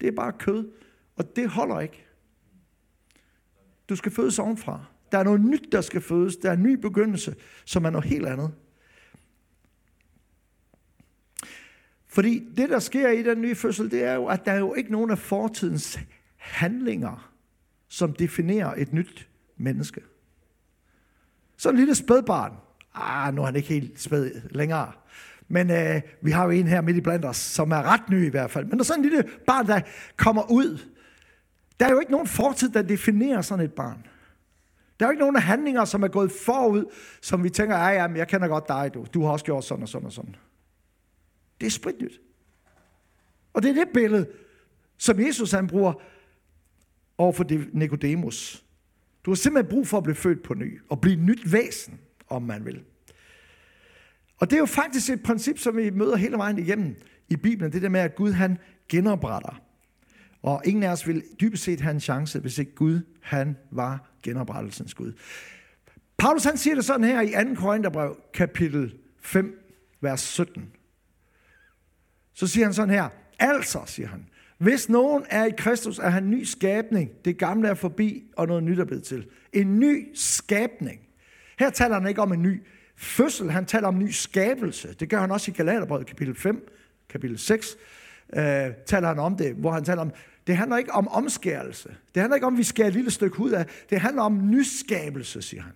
det 0.00 0.08
er 0.08 0.12
bare 0.12 0.32
kød, 0.32 0.70
og 1.16 1.36
det 1.36 1.48
holder 1.48 1.80
ikke. 1.80 2.06
Du 3.88 3.96
skal 3.96 4.12
fødes 4.12 4.38
ovenfra. 4.38 4.84
Der 5.12 5.18
er 5.18 5.24
noget 5.24 5.40
nyt, 5.40 5.72
der 5.72 5.80
skal 5.80 6.00
fødes. 6.00 6.36
Der 6.36 6.50
er 6.50 6.54
en 6.54 6.62
ny 6.62 6.74
begyndelse, 6.74 7.34
som 7.64 7.84
er 7.84 7.90
noget 7.90 8.06
helt 8.06 8.26
andet. 8.26 8.52
Fordi 12.12 12.48
det, 12.56 12.68
der 12.68 12.78
sker 12.78 13.08
i 13.08 13.22
den 13.22 13.40
nye 13.40 13.54
fødsel, 13.54 13.90
det 13.90 14.04
er 14.04 14.14
jo, 14.14 14.26
at 14.26 14.44
der 14.44 14.52
er 14.52 14.58
jo 14.58 14.74
ikke 14.74 14.92
nogen 14.92 15.10
af 15.10 15.18
fortidens 15.18 16.00
handlinger, 16.36 17.32
som 17.88 18.12
definerer 18.12 18.74
et 18.76 18.92
nyt 18.92 19.28
menneske. 19.56 20.00
Så 21.56 21.70
en 21.70 21.76
lille 21.76 21.94
spædbarn. 21.94 22.52
Ah, 22.94 23.34
nu 23.34 23.42
er 23.42 23.46
han 23.46 23.56
ikke 23.56 23.68
helt 23.68 24.00
spæd 24.00 24.30
længere. 24.50 24.92
Men 25.48 25.70
øh, 25.70 26.00
vi 26.22 26.30
har 26.30 26.44
jo 26.44 26.50
en 26.50 26.66
her 26.66 26.80
midt 26.80 26.96
i 26.96 27.00
blandt 27.00 27.24
os, 27.24 27.36
som 27.36 27.70
er 27.70 27.82
ret 27.82 28.10
ny 28.10 28.26
i 28.26 28.30
hvert 28.30 28.50
fald. 28.50 28.66
Men 28.66 28.76
når 28.76 28.84
sådan 28.84 29.04
en 29.04 29.10
lille 29.10 29.24
barn, 29.46 29.66
der 29.66 29.80
kommer 30.16 30.50
ud. 30.50 30.78
Der 31.80 31.86
er 31.86 31.90
jo 31.90 32.00
ikke 32.00 32.12
nogen 32.12 32.26
fortid, 32.26 32.68
der 32.68 32.82
definerer 32.82 33.40
sådan 33.40 33.64
et 33.64 33.72
barn. 33.72 34.06
Der 35.00 35.06
er 35.06 35.08
jo 35.08 35.10
ikke 35.10 35.20
nogen 35.20 35.36
handlinger, 35.36 35.84
som 35.84 36.02
er 36.02 36.08
gået 36.08 36.32
forud, 36.46 36.84
som 37.22 37.44
vi 37.44 37.50
tænker, 37.50 37.76
ja, 37.76 37.88
ja, 37.88 38.06
jeg 38.16 38.28
kender 38.28 38.48
godt 38.48 38.68
dig, 38.68 38.90
du. 38.94 39.06
Du 39.14 39.24
har 39.24 39.30
også 39.30 39.44
gjort 39.44 39.64
sådan 39.64 39.82
og 39.82 39.88
sådan 39.88 40.06
og 40.06 40.12
sådan. 40.12 40.36
Det 41.60 41.66
er 41.66 41.70
spritnyt. 41.70 42.20
Og 43.52 43.62
det 43.62 43.70
er 43.70 43.74
det 43.74 43.88
billede, 43.94 44.28
som 44.98 45.20
Jesus 45.20 45.50
han 45.50 45.66
bruger 45.66 45.92
over 47.18 47.32
for 47.32 47.44
Nicodemus. 47.72 48.64
Du 49.24 49.30
har 49.30 49.36
simpelthen 49.36 49.70
brug 49.70 49.86
for 49.86 49.96
at 49.96 50.02
blive 50.02 50.16
født 50.16 50.42
på 50.42 50.54
ny, 50.54 50.80
og 50.88 51.00
blive 51.00 51.14
et 51.14 51.22
nyt 51.22 51.52
væsen, 51.52 52.00
om 52.28 52.42
man 52.42 52.64
vil. 52.64 52.82
Og 54.36 54.50
det 54.50 54.56
er 54.56 54.60
jo 54.60 54.66
faktisk 54.66 55.10
et 55.10 55.22
princip, 55.22 55.58
som 55.58 55.76
vi 55.76 55.90
møder 55.90 56.16
hele 56.16 56.36
vejen 56.36 56.58
igennem 56.58 56.96
i 57.28 57.36
Bibelen, 57.36 57.72
det 57.72 57.82
der 57.82 57.88
med, 57.88 58.00
at 58.00 58.14
Gud 58.14 58.32
han 58.32 58.58
genopretter. 58.88 59.62
Og 60.42 60.62
ingen 60.64 60.82
af 60.82 60.92
os 60.92 61.06
vil 61.06 61.22
dybest 61.40 61.64
set 61.64 61.80
have 61.80 61.94
en 61.94 62.00
chance, 62.00 62.40
hvis 62.40 62.58
ikke 62.58 62.74
Gud 62.74 63.00
han 63.20 63.56
var 63.70 64.10
genoprettelsens 64.22 64.94
Gud. 64.94 65.12
Paulus 66.16 66.44
han 66.44 66.56
siger 66.56 66.74
det 66.74 66.84
sådan 66.84 67.04
her 67.04 67.20
i 67.20 67.54
2. 67.54 67.54
Korintherbrev, 67.54 68.16
kapitel 68.34 68.94
5, 69.20 69.60
vers 70.00 70.20
17. 70.20 70.72
Så 72.40 72.46
siger 72.46 72.66
han 72.66 72.74
sådan 72.74 72.94
her, 72.94 73.08
altså, 73.38 73.82
siger 73.86 74.08
han, 74.08 74.26
hvis 74.58 74.88
nogen 74.88 75.24
er 75.30 75.44
i 75.44 75.50
Kristus, 75.58 75.98
er 75.98 76.08
han 76.08 76.30
ny 76.30 76.44
skabning. 76.44 77.10
Det 77.24 77.38
gamle 77.38 77.68
er 77.68 77.74
forbi, 77.74 78.24
og 78.36 78.46
noget 78.46 78.62
nyt 78.62 78.78
er 78.78 78.84
blevet 78.84 79.04
til. 79.04 79.26
En 79.52 79.80
ny 79.80 80.08
skabning. 80.14 81.00
Her 81.58 81.70
taler 81.70 81.94
han 81.94 82.08
ikke 82.08 82.22
om 82.22 82.32
en 82.32 82.42
ny 82.42 82.62
fødsel, 82.96 83.50
han 83.50 83.66
taler 83.66 83.88
om 83.88 83.94
en 83.94 84.04
ny 84.04 84.10
skabelse. 84.10 84.94
Det 84.94 85.08
gør 85.08 85.20
han 85.20 85.30
også 85.30 85.50
i 85.50 85.54
Galaterbrevet 85.54 86.06
kapitel 86.06 86.34
5, 86.34 86.68
kapitel 87.08 87.38
6, 87.38 87.76
øh, 88.32 88.42
taler 88.86 89.08
han 89.08 89.18
om 89.18 89.36
det, 89.36 89.54
hvor 89.54 89.72
han 89.72 89.84
taler 89.84 90.02
om, 90.02 90.12
det 90.46 90.56
handler 90.56 90.76
ikke 90.76 90.92
om 90.92 91.08
omskærelse. 91.08 91.96
Det 92.14 92.20
handler 92.20 92.34
ikke 92.34 92.46
om, 92.46 92.54
at 92.54 92.58
vi 92.58 92.64
skærer 92.64 92.88
et 92.88 92.94
lille 92.94 93.10
stykke 93.10 93.40
ud 93.40 93.50
af. 93.50 93.66
Det 93.90 94.00
handler 94.00 94.22
om 94.22 94.50
nyskabelse, 94.50 95.42
siger 95.42 95.62
han. 95.62 95.72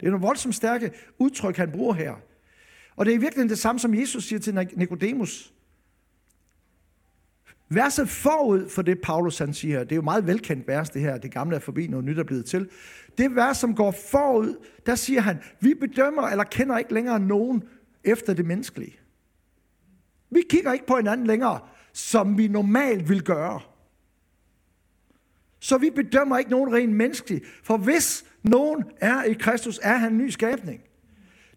Det 0.00 0.06
er 0.06 0.10
nogle 0.10 0.26
voldsomt 0.26 0.54
stærke 0.54 0.90
udtryk, 1.18 1.56
han 1.56 1.70
bruger 1.70 1.94
her. 1.94 2.14
Og 2.96 3.06
det 3.06 3.12
er 3.12 3.16
i 3.16 3.20
virkeligheden 3.20 3.50
det 3.50 3.58
samme, 3.58 3.78
som 3.78 3.94
Jesus 3.94 4.24
siger 4.24 4.38
til 4.38 4.68
Nikodemus. 4.76 5.52
Verset 7.68 8.08
forud 8.08 8.68
for 8.68 8.82
det, 8.82 9.00
Paulus 9.00 9.38
han 9.38 9.54
siger, 9.54 9.84
det 9.84 9.92
er 9.92 9.96
jo 9.96 10.02
meget 10.02 10.26
velkendt 10.26 10.68
vers, 10.68 10.90
det 10.90 11.02
her, 11.02 11.18
det 11.18 11.32
gamle 11.32 11.56
er 11.56 11.60
forbi, 11.60 11.86
noget 11.86 12.04
nyt 12.04 12.18
er 12.18 12.24
blevet 12.24 12.44
til. 12.44 12.68
Det 13.18 13.36
vers, 13.36 13.56
som 13.56 13.74
går 13.74 13.94
forud, 14.10 14.64
der 14.86 14.94
siger 14.94 15.20
han, 15.20 15.38
vi 15.60 15.74
bedømmer 15.74 16.22
eller 16.22 16.44
kender 16.44 16.78
ikke 16.78 16.94
længere 16.94 17.20
nogen 17.20 17.62
efter 18.04 18.34
det 18.34 18.46
menneskelige. 18.46 18.98
Vi 20.30 20.40
kigger 20.50 20.72
ikke 20.72 20.86
på 20.86 20.96
hinanden 20.96 21.26
længere, 21.26 21.60
som 21.92 22.38
vi 22.38 22.48
normalt 22.48 23.08
vil 23.08 23.22
gøre. 23.22 23.60
Så 25.60 25.78
vi 25.78 25.90
bedømmer 25.90 26.38
ikke 26.38 26.50
nogen 26.50 26.72
rent 26.72 26.92
menneskeligt. 26.92 27.44
For 27.62 27.76
hvis 27.76 28.24
nogen 28.42 28.84
er 29.00 29.22
i 29.22 29.32
Kristus, 29.32 29.80
er 29.82 29.96
han 29.96 30.12
en 30.12 30.18
ny 30.18 30.28
skabning. 30.28 30.80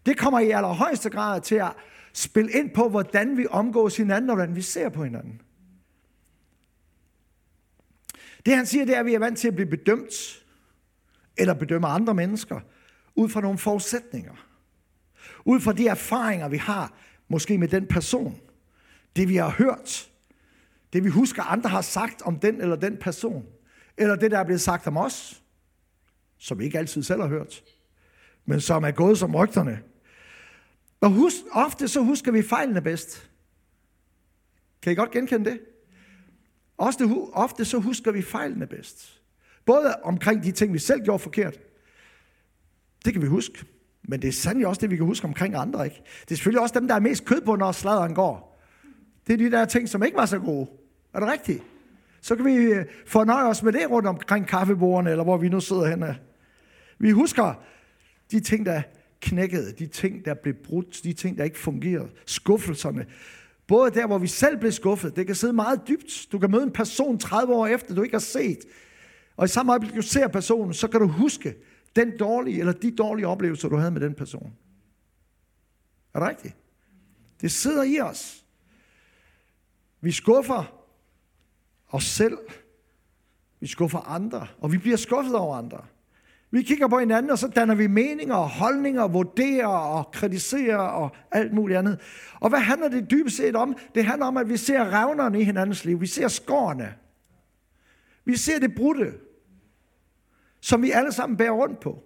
Det 0.06 0.18
kommer 0.18 0.40
i 0.40 0.50
allerhøjeste 0.50 1.10
grad 1.10 1.40
til 1.40 1.54
at 1.54 1.72
spille 2.12 2.52
ind 2.52 2.70
på, 2.70 2.88
hvordan 2.88 3.36
vi 3.36 3.46
omgås 3.50 3.96
hinanden, 3.96 4.30
og 4.30 4.36
hvordan 4.36 4.56
vi 4.56 4.62
ser 4.62 4.88
på 4.88 5.04
hinanden. 5.04 5.40
Det 8.46 8.56
han 8.56 8.66
siger, 8.66 8.84
det 8.84 8.94
er, 8.96 9.00
at 9.00 9.06
vi 9.06 9.14
er 9.14 9.18
vant 9.18 9.38
til 9.38 9.48
at 9.48 9.54
blive 9.54 9.70
bedømt, 9.70 10.44
eller 11.36 11.54
bedømme 11.54 11.88
andre 11.88 12.14
mennesker, 12.14 12.60
ud 13.14 13.28
fra 13.28 13.40
nogle 13.40 13.58
forudsætninger. 13.58 14.46
Ud 15.44 15.60
fra 15.60 15.72
de 15.72 15.88
erfaringer, 15.88 16.48
vi 16.48 16.56
har, 16.56 16.92
måske 17.28 17.58
med 17.58 17.68
den 17.68 17.86
person. 17.86 18.40
Det 19.16 19.28
vi 19.28 19.36
har 19.36 19.50
hørt. 19.50 20.10
Det 20.92 21.04
vi 21.04 21.08
husker, 21.08 21.42
andre 21.42 21.70
har 21.70 21.80
sagt 21.80 22.22
om 22.22 22.38
den 22.38 22.60
eller 22.60 22.76
den 22.76 22.96
person. 22.96 23.46
Eller 23.96 24.16
det, 24.16 24.30
der 24.30 24.38
er 24.38 24.44
blevet 24.44 24.60
sagt 24.60 24.86
om 24.86 24.96
os. 24.96 25.42
som 26.42 26.58
vi 26.58 26.64
ikke 26.64 26.78
altid 26.78 27.02
selv 27.02 27.20
har 27.20 27.28
hørt, 27.28 27.62
men 28.44 28.60
som 28.60 28.84
er 28.84 28.90
gået 28.90 29.18
som 29.18 29.34
rygterne. 29.34 29.82
Og 31.00 31.10
husk, 31.10 31.36
ofte 31.52 31.88
så 31.88 32.00
husker 32.00 32.32
vi 32.32 32.42
fejlene 32.42 32.82
bedst. 32.82 33.30
Kan 34.82 34.92
I 34.92 34.94
godt 34.94 35.10
genkende 35.10 35.50
det? 35.50 35.60
Ofte, 36.82 37.04
ofte 37.32 37.64
så 37.64 37.78
husker 37.78 38.12
vi 38.12 38.22
fejlene 38.22 38.66
bedst. 38.66 39.20
Både 39.64 39.94
omkring 40.02 40.42
de 40.44 40.52
ting, 40.52 40.72
vi 40.72 40.78
selv 40.78 41.02
gjorde 41.04 41.18
forkert. 41.18 41.58
Det 43.04 43.12
kan 43.12 43.22
vi 43.22 43.26
huske. 43.26 43.64
Men 44.02 44.22
det 44.22 44.28
er 44.28 44.32
sandelig 44.32 44.66
også 44.66 44.80
det, 44.80 44.90
vi 44.90 44.96
kan 44.96 45.06
huske 45.06 45.24
omkring 45.26 45.54
andre. 45.54 45.84
Ikke? 45.84 46.02
Det 46.20 46.30
er 46.30 46.34
selvfølgelig 46.34 46.60
også 46.60 46.80
dem, 46.80 46.88
der 46.88 46.94
er 46.94 47.00
mest 47.00 47.24
kød 47.24 47.40
på, 47.40 47.56
når 47.56 47.72
sladeren 47.72 48.14
går. 48.14 48.62
Det 49.26 49.32
er 49.32 49.36
de 49.36 49.50
der 49.50 49.64
ting, 49.64 49.88
som 49.88 50.02
ikke 50.02 50.16
var 50.16 50.26
så 50.26 50.38
gode. 50.38 50.70
Er 51.14 51.20
det 51.20 51.28
rigtigt? 51.28 51.62
Så 52.20 52.36
kan 52.36 52.44
vi 52.44 52.54
øh, 52.54 52.84
fornøje 53.06 53.44
os 53.44 53.62
med 53.62 53.72
det 53.72 53.90
rundt 53.90 54.08
omkring 54.08 54.46
kaffebordene, 54.46 55.10
eller 55.10 55.24
hvor 55.24 55.36
vi 55.36 55.48
nu 55.48 55.60
sidder 55.60 55.86
henne. 55.86 56.18
Vi 56.98 57.10
husker 57.10 57.62
de 58.30 58.40
ting, 58.40 58.66
der 58.66 58.82
knækkede, 59.20 59.72
de 59.72 59.86
ting, 59.86 60.24
der 60.24 60.34
blev 60.34 60.54
brudt, 60.54 61.00
de 61.04 61.12
ting, 61.12 61.38
der 61.38 61.44
ikke 61.44 61.58
fungerede, 61.58 62.08
skuffelserne. 62.26 63.06
Både 63.72 63.90
der, 63.90 64.06
hvor 64.06 64.18
vi 64.18 64.26
selv 64.26 64.58
blev 64.58 64.72
skuffet, 64.72 65.16
det 65.16 65.26
kan 65.26 65.34
sidde 65.34 65.52
meget 65.52 65.88
dybt. 65.88 66.26
Du 66.32 66.38
kan 66.38 66.50
møde 66.50 66.62
en 66.62 66.72
person 66.72 67.18
30 67.18 67.54
år 67.54 67.66
efter, 67.66 67.94
du 67.94 68.02
ikke 68.02 68.14
har 68.14 68.20
set. 68.20 68.58
Og 69.36 69.44
i 69.44 69.48
samme 69.48 69.72
øjeblik, 69.72 69.94
du 69.94 70.02
ser 70.02 70.28
personen, 70.28 70.74
så 70.74 70.88
kan 70.88 71.00
du 71.00 71.06
huske 71.06 71.54
den 71.96 72.18
dårlige, 72.18 72.58
eller 72.58 72.72
de 72.72 72.96
dårlige 72.96 73.26
oplevelser, 73.26 73.68
du 73.68 73.76
havde 73.76 73.90
med 73.90 74.00
den 74.00 74.14
person. 74.14 74.52
Er 76.14 76.18
det 76.18 76.28
rigtigt? 76.28 76.56
Det 77.40 77.52
sidder 77.52 77.82
i 77.82 78.00
os. 78.00 78.44
Vi 80.00 80.12
skuffer 80.12 80.84
os 81.88 82.04
selv. 82.04 82.38
Vi 83.60 83.66
skuffer 83.66 83.98
andre, 83.98 84.46
og 84.58 84.72
vi 84.72 84.78
bliver 84.78 84.96
skuffet 84.96 85.34
over 85.34 85.56
andre. 85.56 85.86
Vi 86.54 86.62
kigger 86.62 86.88
på 86.88 86.98
hinanden, 86.98 87.30
og 87.30 87.38
så 87.38 87.48
danner 87.48 87.74
vi 87.74 87.86
meninger 87.86 88.34
og 88.34 88.50
holdninger, 88.50 89.08
vurderer 89.08 89.66
og 89.66 90.12
kritiserer 90.12 90.76
og 90.76 91.10
alt 91.30 91.52
muligt 91.52 91.78
andet. 91.78 92.00
Og 92.40 92.48
hvad 92.48 92.58
handler 92.58 92.88
det 92.88 93.10
dybest 93.10 93.36
set 93.36 93.56
om? 93.56 93.76
Det 93.94 94.04
handler 94.04 94.26
om, 94.26 94.36
at 94.36 94.48
vi 94.48 94.56
ser 94.56 94.84
revnerne 94.84 95.40
i 95.40 95.44
hinandens 95.44 95.84
liv. 95.84 96.00
Vi 96.00 96.06
ser 96.06 96.28
skårene. 96.28 96.94
Vi 98.24 98.36
ser 98.36 98.58
det 98.58 98.74
brudte, 98.74 99.12
som 100.60 100.82
vi 100.82 100.90
alle 100.90 101.12
sammen 101.12 101.36
bærer 101.36 101.50
rundt 101.50 101.80
på. 101.80 102.02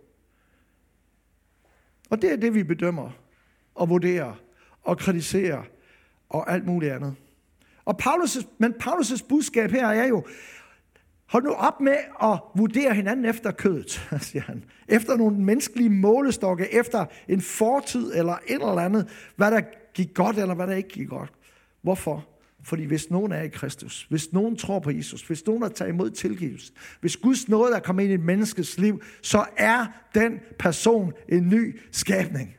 Og 2.11 2.23
det 2.23 2.33
er 2.33 2.37
det, 2.37 2.55
vi 2.55 2.63
bedømmer 2.63 3.11
og 3.75 3.89
vurderer 3.89 4.35
og 4.83 4.99
kritiserer 4.99 5.63
og 6.29 6.53
alt 6.53 6.67
muligt 6.67 6.93
andet. 6.93 7.15
Og 7.85 7.95
Paulus' 8.03 8.47
men 8.59 8.75
Paulus' 8.83 9.27
budskab 9.29 9.71
her 9.71 9.87
er 9.87 10.07
jo, 10.07 10.25
hold 11.27 11.45
nu 11.45 11.51
op 11.51 11.81
med 11.81 11.97
at 12.23 12.39
vurdere 12.55 12.95
hinanden 12.95 13.25
efter 13.25 13.51
kødet, 13.51 14.09
siger 14.21 14.43
han. 14.43 14.65
Efter 14.89 15.17
nogle 15.17 15.37
menneskelige 15.37 15.91
målestokke, 15.91 16.75
efter 16.75 17.07
en 17.29 17.41
fortid 17.41 18.13
eller 18.15 18.33
et 18.33 18.55
eller 18.55 18.79
andet, 18.79 19.09
hvad 19.37 19.51
der 19.51 19.61
gik 19.95 20.15
godt 20.15 20.39
eller 20.39 20.55
hvad 20.55 20.67
der 20.67 20.75
ikke 20.75 20.89
gik 20.89 21.09
godt. 21.09 21.33
Hvorfor? 21.83 22.27
Fordi 22.63 22.85
hvis 22.85 23.11
nogen 23.11 23.33
er 23.33 23.43
i 23.43 23.49
Kristus, 23.49 24.07
hvis 24.09 24.33
nogen 24.33 24.57
tror 24.57 24.79
på 24.79 24.91
Jesus, 24.91 25.23
hvis 25.23 25.47
nogen 25.47 25.63
har 25.63 25.69
taget 25.69 25.89
imod 25.89 26.11
tilgivelse, 26.11 26.73
hvis 27.01 27.17
Guds 27.17 27.49
nåde 27.49 27.75
er 27.75 27.81
kommet 27.81 28.03
ind 28.03 28.13
i 28.13 28.15
et 28.15 28.21
menneskes 28.21 28.79
liv, 28.79 29.03
så 29.23 29.45
er 29.57 29.87
den 30.15 30.41
person 30.59 31.13
en 31.29 31.49
ny 31.49 31.81
skabning 31.93 32.57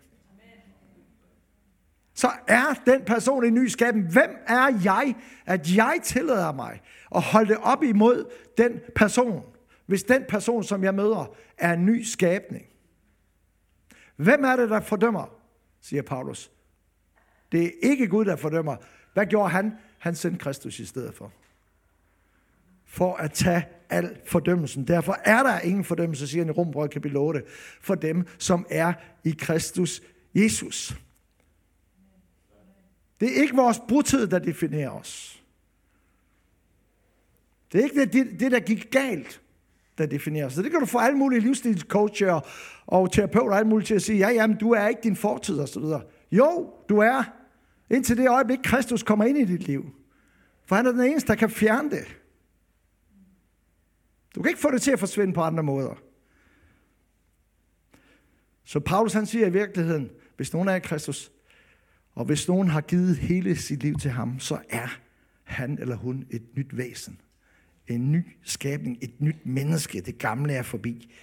så 2.18 2.32
er 2.48 2.82
den 2.86 3.02
person 3.06 3.46
en 3.46 3.54
ny 3.54 3.68
skabning. 3.68 4.12
Hvem 4.12 4.30
er 4.48 4.80
jeg, 4.84 5.16
at 5.46 5.76
jeg 5.76 6.00
tillader 6.04 6.54
mig 6.54 6.82
at 7.16 7.22
holde 7.22 7.50
det 7.50 7.58
op 7.62 7.84
imod 7.84 8.32
den 8.58 8.80
person, 8.96 9.44
hvis 9.86 10.04
den 10.04 10.24
person, 10.30 10.64
som 10.64 10.84
jeg 10.84 10.96
møder, 10.96 11.36
er 11.58 11.74
en 11.74 11.86
ny 11.86 12.04
skabning? 12.04 12.66
Hvem 14.16 14.44
er 14.44 14.56
det, 14.56 14.70
der 14.70 14.80
fordømmer, 14.80 15.26
siger 15.82 16.02
Paulus. 16.02 16.52
Det 17.52 17.66
er 17.66 17.72
ikke 17.82 18.08
Gud, 18.08 18.26
der 18.26 18.36
fordømmer. 18.36 18.76
Hvad 19.14 19.26
gjorde 19.26 19.50
han? 19.50 19.74
Han 20.00 20.16
sendte 20.16 20.40
Kristus 20.40 20.80
i 20.80 20.86
stedet 20.86 21.16
for. 21.16 21.32
For 22.86 23.16
at 23.16 23.32
tage 23.32 23.68
al 23.90 24.18
fordømmelsen. 24.26 24.88
Derfor 24.88 25.18
er 25.26 25.44
der 25.44 25.60
ingen 25.60 25.84
fordømmelse, 25.84 26.28
siger 26.28 26.46
han 26.46 26.54
i 26.54 26.58
Rombrød 26.58 26.90
kapitel 26.90 27.18
8, 27.18 27.42
for 27.82 27.96
dem, 27.96 28.28
som 28.38 28.66
er 28.70 28.94
i 29.24 29.36
Kristus 29.40 30.02
Jesus. 30.36 30.98
Det 33.20 33.38
er 33.38 33.42
ikke 33.42 33.56
vores 33.56 33.80
brudtid, 33.88 34.28
der 34.28 34.40
definerer 34.40 34.90
os. 34.90 35.44
Det 37.72 37.80
er 37.80 37.84
ikke 37.84 38.00
det, 38.00 38.14
det, 38.14 38.40
det 38.40 38.52
der 38.52 38.60
gik 38.60 38.92
galt, 38.92 39.42
der 39.98 40.06
definerer 40.06 40.46
os. 40.46 40.54
Så 40.54 40.62
det 40.62 40.72
kan 40.72 40.80
du 40.80 40.86
få 40.86 40.98
alle 40.98 41.18
mulige 41.18 41.40
livsstilscoacher 41.40 42.42
og 42.86 43.12
terapeuter 43.12 43.52
og 43.52 43.58
alt 43.58 43.68
muligt 43.68 43.88
til 43.88 43.96
at 43.96 44.02
sige, 44.02 44.18
ja, 44.18 44.30
jamen, 44.30 44.58
du 44.58 44.72
er 44.72 44.88
ikke 44.88 45.02
din 45.04 45.16
fortid 45.16 45.60
og 45.60 45.70
så 45.70 45.80
videre. 45.80 46.02
Jo, 46.32 46.74
du 46.90 46.98
er. 46.98 47.24
Indtil 47.90 48.18
det 48.18 48.30
øjeblik, 48.30 48.60
Kristus 48.64 49.04
kommer 49.04 49.26
ind 49.26 49.38
i 49.38 49.46
dit 49.46 49.68
liv. 49.68 49.86
For 50.66 50.76
han 50.76 50.86
er 50.86 50.92
den 50.92 51.02
eneste, 51.02 51.28
der 51.28 51.36
kan 51.36 51.50
fjerne 51.50 51.90
det. 51.90 52.18
Du 54.36 54.42
kan 54.42 54.50
ikke 54.50 54.62
få 54.62 54.72
det 54.72 54.82
til 54.82 54.92
at 54.92 55.00
forsvinde 55.00 55.34
på 55.34 55.42
andre 55.42 55.64
måder. 55.64 55.96
Så 58.64 58.80
Paulus 58.80 59.14
han 59.14 59.26
siger 59.26 59.48
i 59.48 59.52
virkeligheden, 59.52 60.12
hvis 60.36 60.54
nogen 60.54 60.68
er 60.68 60.76
i 60.76 60.80
Kristus, 60.80 61.32
og 62.18 62.26
hvis 62.26 62.48
nogen 62.48 62.68
har 62.68 62.82
givet 62.82 63.18
hele 63.18 63.56
sit 63.56 63.84
liv 63.84 63.96
til 63.96 64.12
ham, 64.12 64.40
så 64.40 64.60
er 64.70 65.00
han 65.44 65.78
eller 65.82 65.96
hun 65.96 66.26
et 66.30 66.44
nyt 66.56 66.78
væsen. 66.78 67.22
En 67.88 68.12
ny 68.12 68.26
skabning, 68.44 68.98
et 69.02 69.22
nyt 69.22 69.46
menneske. 69.46 70.02
Det 70.02 70.18
gamle 70.18 70.54
er 70.54 70.64
forbi. 70.64 71.14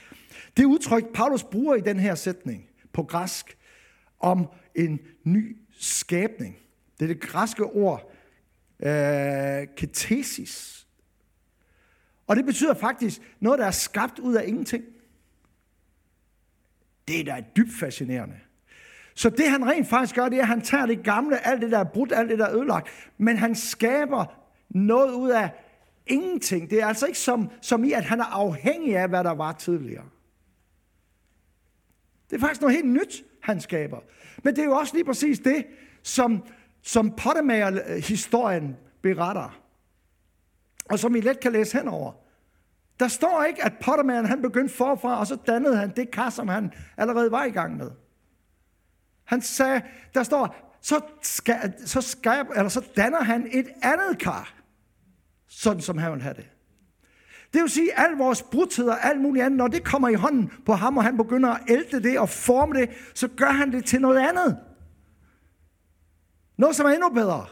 Det 0.57 0.65
udtryk, 0.65 1.05
Paulus 1.15 1.45
bruger 1.45 1.75
i 1.75 1.81
den 1.81 2.01
her 2.01 2.15
sætning 2.15 2.69
på 2.93 3.03
græsk, 3.03 3.59
om 4.21 4.47
en 4.75 5.01
ny 5.25 5.57
skabning. 5.79 6.57
Det 6.99 7.05
er 7.05 7.15
det 7.15 7.21
græske 7.21 7.65
ord, 7.65 8.13
øh, 8.81 9.67
ketesis. 9.77 10.87
Og 12.27 12.37
det 12.37 12.45
betyder 12.45 12.75
faktisk 12.75 13.21
noget, 13.41 13.59
der 13.59 13.67
er 13.67 13.71
skabt 13.71 14.19
ud 14.19 14.35
af 14.35 14.45
ingenting. 14.47 14.85
Det 17.09 17.21
er 17.21 17.25
da 17.25 17.45
dybt 17.57 17.73
fascinerende. 17.81 18.37
Så 19.14 19.31
det 19.31 19.50
han 19.50 19.66
rent 19.66 19.88
faktisk 19.88 20.14
gør, 20.14 20.29
det 20.29 20.38
er, 20.38 20.42
at 20.42 20.48
han 20.48 20.61
tager 20.61 20.87
det 20.87 21.05
gamle, 21.05 21.46
alt 21.46 21.62
det 21.62 21.70
der 21.70 21.79
er 21.79 21.85
brudt, 21.85 22.12
alt 22.12 22.31
det 22.31 22.38
der 22.38 22.46
er 22.46 22.57
ødelagt, 22.57 22.88
men 23.18 23.37
han 23.37 23.55
skaber 23.55 24.24
noget 24.70 25.12
ud 25.12 25.31
af 25.31 25.50
ingenting. 26.07 26.70
Det 26.70 26.83
er 26.83 26.87
altså 26.87 27.07
ikke 27.07 27.18
som, 27.18 27.50
som 27.61 27.85
i, 27.85 27.92
at 27.92 28.05
han 28.05 28.20
er 28.20 28.24
afhængig 28.24 28.96
af, 28.96 29.09
hvad 29.09 29.24
der 29.24 29.31
var 29.31 29.53
tidligere. 29.53 30.05
Det 32.31 32.37
er 32.37 32.40
faktisk 32.40 32.61
noget 32.61 32.77
helt 32.77 32.88
nyt, 32.88 33.24
han 33.42 33.61
skaber. 33.61 33.98
Men 34.42 34.57
det 34.57 34.62
er 34.62 34.66
jo 34.66 34.77
også 34.77 34.94
lige 34.94 35.05
præcis 35.05 35.38
det, 35.38 35.66
som, 36.03 36.44
som 36.83 37.11
Pottemager-historien 37.11 38.77
beretter. 39.03 39.61
Og 40.85 40.98
som 40.98 41.16
I 41.16 41.20
let 41.20 41.40
kan 41.40 41.53
læse 41.53 41.79
henover. 41.79 42.12
Der 43.00 43.09
står 43.09 43.44
ikke, 43.44 43.64
at 43.64 43.72
Pottermageren 43.81 44.27
han 44.27 44.42
begyndte 44.42 44.74
forfra, 44.74 45.18
og 45.18 45.27
så 45.27 45.37
dannede 45.46 45.77
han 45.77 45.92
det 45.96 46.11
kar, 46.11 46.31
som 46.31 46.48
han 46.48 46.72
allerede 46.96 47.31
var 47.31 47.44
i 47.44 47.50
gang 47.50 47.77
med. 47.77 47.90
Han 49.25 49.43
sagde, 49.43 49.83
der 50.15 50.23
står, 50.23 50.77
så, 50.81 51.01
skal, 51.23 51.75
så, 51.87 52.01
skab, 52.01 52.47
eller 52.57 52.69
så 52.69 52.87
danner 52.97 53.23
han 53.23 53.49
et 53.53 53.69
andet 53.83 54.19
kar, 54.19 54.55
sådan 55.49 55.83
som 55.83 55.99
han 55.99 56.13
vil 56.13 56.23
have 56.23 56.35
det. 56.35 56.49
Det 57.53 57.63
vil 57.63 57.71
sige, 57.71 57.99
at 57.99 58.05
al 58.05 58.17
vores 58.17 58.43
brudtheder 58.43 58.93
og 58.93 59.05
alt 59.05 59.21
muligt 59.21 59.45
andet, 59.45 59.59
når 59.59 59.69
det 59.69 59.85
kommer 59.85 60.09
i 60.09 60.15
hånden 60.15 60.53
på 60.67 60.73
ham, 60.73 60.97
og 60.97 61.05
han 61.05 61.17
begynder 61.17 61.51
at 61.51 61.61
ælte 61.69 62.03
det 62.03 62.19
og 62.19 62.29
forme 62.29 62.81
det, 62.81 62.91
så 63.15 63.29
gør 63.29 63.51
han 63.51 63.73
det 63.73 63.85
til 63.85 64.01
noget 64.01 64.19
andet. 64.29 64.59
Noget, 66.57 66.77
som 66.77 66.87
er 66.87 66.91
endnu 66.91 67.09
bedre. 67.09 67.47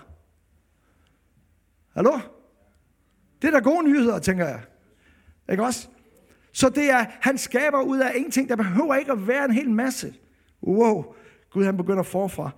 Hallo? 1.94 2.18
Det 3.42 3.48
er 3.48 3.52
da 3.52 3.58
gode 3.58 3.88
nyheder, 3.88 4.18
tænker 4.18 4.48
jeg. 4.48 4.60
Ikke 5.50 5.62
også? 5.62 5.88
Så 6.52 6.68
det 6.68 6.90
er, 6.90 7.06
han 7.20 7.38
skaber 7.38 7.80
ud 7.80 7.98
af 7.98 8.12
ingenting. 8.14 8.48
Der 8.48 8.56
behøver 8.56 8.94
ikke 8.94 9.12
at 9.12 9.26
være 9.26 9.44
en 9.44 9.50
hel 9.50 9.70
masse. 9.70 10.14
Wow. 10.62 11.14
Gud 11.52 11.64
han 11.64 11.76
begynder 11.76 12.02
forfra. 12.02 12.50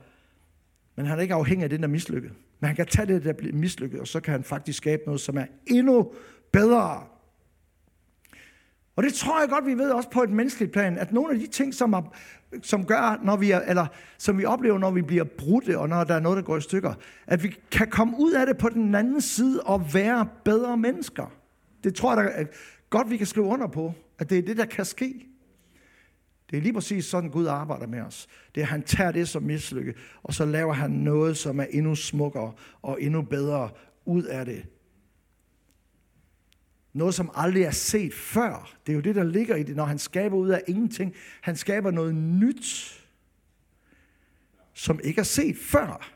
Men 0.97 1.07
han 1.07 1.19
er 1.19 1.23
ikke 1.23 1.35
afhængig 1.35 1.65
af 1.65 1.71
det, 1.71 1.81
der 1.81 1.87
er 1.87 1.91
mislykket. 1.91 2.33
Men 2.61 2.67
han 2.67 2.77
kan 2.77 2.87
tage 2.87 3.07
det, 3.07 3.25
der 3.25 3.33
bliver 3.33 3.55
mislykket, 3.55 4.01
og 4.01 4.09
så 4.09 4.21
kan 4.21 4.33
han 4.33 4.45
faktisk 4.45 4.77
skabe 4.79 5.03
noget, 5.07 5.21
som 5.21 5.39
er 5.39 5.47
endnu 5.67 6.13
bedre. 6.53 7.03
Og 8.97 9.03
det 9.03 9.15
tror 9.15 9.41
jeg 9.41 9.49
godt, 9.49 9.67
vi 9.67 9.75
ved 9.75 9.91
også 9.91 10.11
på 10.11 10.23
et 10.23 10.31
menneskeligt 10.31 10.73
plan, 10.73 10.99
at 10.99 11.13
nogle 11.13 11.35
af 11.35 11.39
de 11.39 11.47
ting, 11.47 11.75
som, 11.75 11.93
er, 11.93 12.15
som 12.63 12.87
gør, 12.87 13.21
når 13.23 13.37
vi 13.37 13.51
er, 13.51 13.61
eller 13.61 13.87
som 14.19 14.39
vi 14.39 14.45
oplever, 14.45 14.79
når 14.79 14.91
vi 14.91 15.03
bliver 15.03 15.25
brudte, 15.25 15.79
og 15.79 15.89
når 15.89 16.05
der 16.05 16.15
er 16.15 16.21
noget, 16.21 16.37
der 16.37 16.43
går 16.43 16.57
i 16.57 16.61
stykker, 16.61 16.95
at 17.27 17.43
vi 17.43 17.57
kan 17.71 17.91
komme 17.91 18.17
ud 18.19 18.33
af 18.33 18.47
det 18.47 18.59
på 18.59 18.69
den 18.69 18.95
anden 18.95 19.21
side 19.21 19.61
og 19.63 19.95
være 19.95 20.29
bedre 20.45 20.77
mennesker. 20.77 21.33
Det 21.85 21.95
tror 21.95 22.21
jeg 22.21 22.25
da 22.25 22.45
godt, 22.91 23.11
vi 23.11 23.17
kan 23.17 23.27
skrive 23.27 23.47
under 23.47 23.67
på, 23.67 23.93
at 24.19 24.31
det 24.31 24.39
er 24.39 24.43
det, 24.43 24.57
der 24.57 24.65
kan 24.65 24.85
ske. 24.85 25.27
Det 26.51 26.57
er 26.57 26.63
lige 26.63 26.73
præcis 26.73 27.05
sådan, 27.05 27.31
Gud 27.31 27.47
arbejder 27.47 27.87
med 27.87 28.01
os. 28.01 28.29
Det 28.55 28.61
er, 28.61 28.65
at 28.65 28.71
han 28.71 28.83
tager 28.83 29.13
det 29.13 29.29
som 29.29 29.43
mislykke, 29.43 29.95
og 30.23 30.35
så 30.35 30.45
laver 30.45 30.73
han 30.73 30.91
noget, 30.91 31.37
som 31.37 31.61
er 31.61 31.65
endnu 31.71 31.95
smukkere 31.95 32.53
og 32.83 33.03
endnu 33.03 33.23
bedre 33.23 33.71
ud 34.05 34.23
af 34.23 34.45
det. 34.45 34.67
Noget, 36.93 37.15
som 37.15 37.31
aldrig 37.35 37.63
er 37.63 37.71
set 37.71 38.15
før. 38.15 38.77
Det 38.87 38.93
er 38.93 38.97
jo 38.97 39.03
det, 39.03 39.15
der 39.15 39.25
ligger 39.25 39.57
i 39.57 39.63
det, 39.63 39.77
når 39.77 39.85
han 39.85 39.99
skaber 39.99 40.37
ud 40.37 40.49
af 40.49 40.63
ingenting. 40.69 41.15
Han 41.41 41.57
skaber 41.57 41.91
noget 41.91 42.15
nyt, 42.15 43.01
som 44.75 45.01
ikke 45.05 45.21
er 45.21 45.25
set 45.25 45.57
før. 45.57 46.11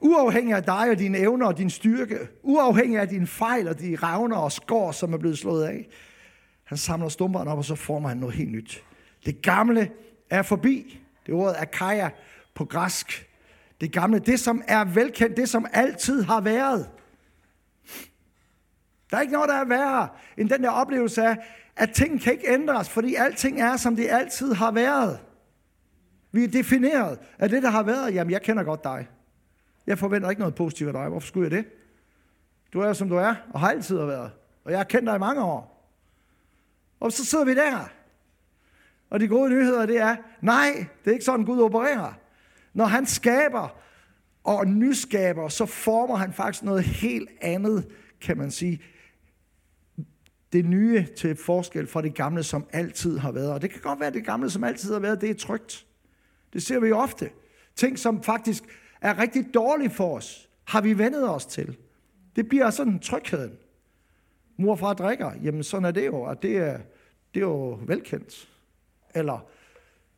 Uafhængig 0.00 0.54
af 0.54 0.64
dig 0.64 0.90
og 0.90 0.98
dine 0.98 1.18
evner 1.18 1.46
og 1.46 1.58
din 1.58 1.70
styrke. 1.70 2.18
Uafhængig 2.42 2.98
af 3.00 3.08
dine 3.08 3.26
fejl 3.26 3.68
og 3.68 3.80
de 3.80 3.96
ravner 3.96 4.36
og 4.36 4.52
skår, 4.52 4.92
som 4.92 5.12
er 5.12 5.18
blevet 5.18 5.38
slået 5.38 5.64
af. 5.64 5.88
Han 6.64 6.78
samler 6.78 7.08
stumperne 7.08 7.50
op, 7.50 7.58
og 7.58 7.64
så 7.64 7.74
former 7.74 8.08
han 8.08 8.18
noget 8.18 8.34
helt 8.34 8.50
nyt. 8.50 8.84
Det 9.26 9.42
gamle 9.42 9.90
er 10.30 10.42
forbi. 10.42 11.00
Det 11.26 11.34
er 11.34 11.64
kaja 11.64 12.10
på 12.54 12.64
græsk. 12.64 13.26
Det 13.80 13.92
gamle, 13.92 14.18
det 14.18 14.40
som 14.40 14.62
er 14.68 14.84
velkendt, 14.84 15.36
det 15.36 15.48
som 15.48 15.66
altid 15.72 16.22
har 16.22 16.40
været. 16.40 16.90
Der 19.10 19.16
er 19.16 19.20
ikke 19.20 19.32
noget, 19.32 19.48
der 19.48 19.54
er 19.54 19.64
værre 19.64 20.08
end 20.38 20.48
den 20.48 20.62
der 20.62 20.70
oplevelse 20.70 21.22
af, 21.22 21.36
at 21.76 21.90
ting 21.94 22.20
kan 22.20 22.32
ikke 22.32 22.52
ændres, 22.52 22.88
fordi 22.88 23.14
alting 23.14 23.60
er, 23.60 23.76
som 23.76 23.96
det 23.96 24.08
altid 24.10 24.52
har 24.52 24.70
været. 24.70 25.18
Vi 26.32 26.44
er 26.44 26.48
defineret 26.48 27.18
af 27.38 27.48
det, 27.48 27.62
der 27.62 27.70
har 27.70 27.82
været. 27.82 28.14
Jamen, 28.14 28.30
jeg 28.30 28.42
kender 28.42 28.62
godt 28.62 28.84
dig. 28.84 29.08
Jeg 29.86 29.98
forventer 29.98 30.30
ikke 30.30 30.40
noget 30.40 30.54
positivt 30.54 30.88
af 30.88 30.92
dig. 30.92 31.08
Hvorfor 31.08 31.26
skulle 31.26 31.44
jeg 31.50 31.50
det? 31.50 31.72
Du 32.72 32.80
er, 32.80 32.92
som 32.92 33.08
du 33.08 33.16
er, 33.16 33.34
og 33.50 33.60
har 33.60 33.70
altid 33.70 33.96
været. 33.96 34.30
Og 34.64 34.70
jeg 34.70 34.78
har 34.78 34.84
kendt 34.84 35.06
dig 35.06 35.16
i 35.16 35.18
mange 35.18 35.42
år. 35.42 35.92
Og 37.00 37.12
så 37.12 37.24
sidder 37.24 37.44
vi 37.44 37.54
der. 37.54 37.90
Og 39.10 39.20
de 39.20 39.28
gode 39.28 39.50
nyheder, 39.50 39.86
det 39.86 39.96
er, 39.96 40.16
nej, 40.40 40.86
det 41.04 41.10
er 41.10 41.12
ikke 41.12 41.24
sådan, 41.24 41.46
Gud 41.46 41.60
opererer. 41.60 42.12
Når 42.74 42.84
han 42.84 43.06
skaber 43.06 43.76
og 44.44 44.66
nyskaber, 44.66 45.48
så 45.48 45.66
former 45.66 46.16
han 46.16 46.32
faktisk 46.32 46.62
noget 46.64 46.84
helt 46.84 47.30
andet, 47.40 47.88
kan 48.20 48.38
man 48.38 48.50
sige. 48.50 48.82
Det 50.52 50.64
nye 50.64 51.06
til 51.16 51.36
forskel 51.36 51.86
fra 51.86 52.02
det 52.02 52.14
gamle, 52.14 52.42
som 52.42 52.66
altid 52.72 53.18
har 53.18 53.32
været. 53.32 53.52
Og 53.52 53.62
det 53.62 53.70
kan 53.70 53.80
godt 53.80 54.00
være, 54.00 54.06
at 54.06 54.14
det 54.14 54.24
gamle, 54.24 54.50
som 54.50 54.64
altid 54.64 54.92
har 54.92 55.00
været, 55.00 55.20
det 55.20 55.30
er 55.30 55.34
trygt. 55.34 55.86
Det 56.52 56.62
ser 56.62 56.80
vi 56.80 56.92
ofte. 56.92 57.30
Ting, 57.76 57.98
som 57.98 58.22
faktisk 58.22 58.64
er 59.00 59.18
rigtig 59.18 59.54
dårlige 59.54 59.90
for 59.90 60.16
os, 60.16 60.48
har 60.64 60.80
vi 60.80 60.98
vendet 60.98 61.30
os 61.30 61.46
til. 61.46 61.76
Det 62.36 62.48
bliver 62.48 62.70
sådan 62.70 62.98
trygheden. 62.98 63.52
Mor 64.56 64.72
og 64.72 64.78
far 64.78 64.94
drikker, 64.94 65.32
jamen 65.42 65.62
sådan 65.62 65.84
er 65.84 65.90
det 65.90 66.06
jo, 66.06 66.20
og 66.20 66.42
det 66.42 66.56
er, 66.56 66.78
det 67.34 67.40
er 67.42 67.46
jo 67.46 67.78
velkendt. 67.86 68.48
Eller 69.14 69.50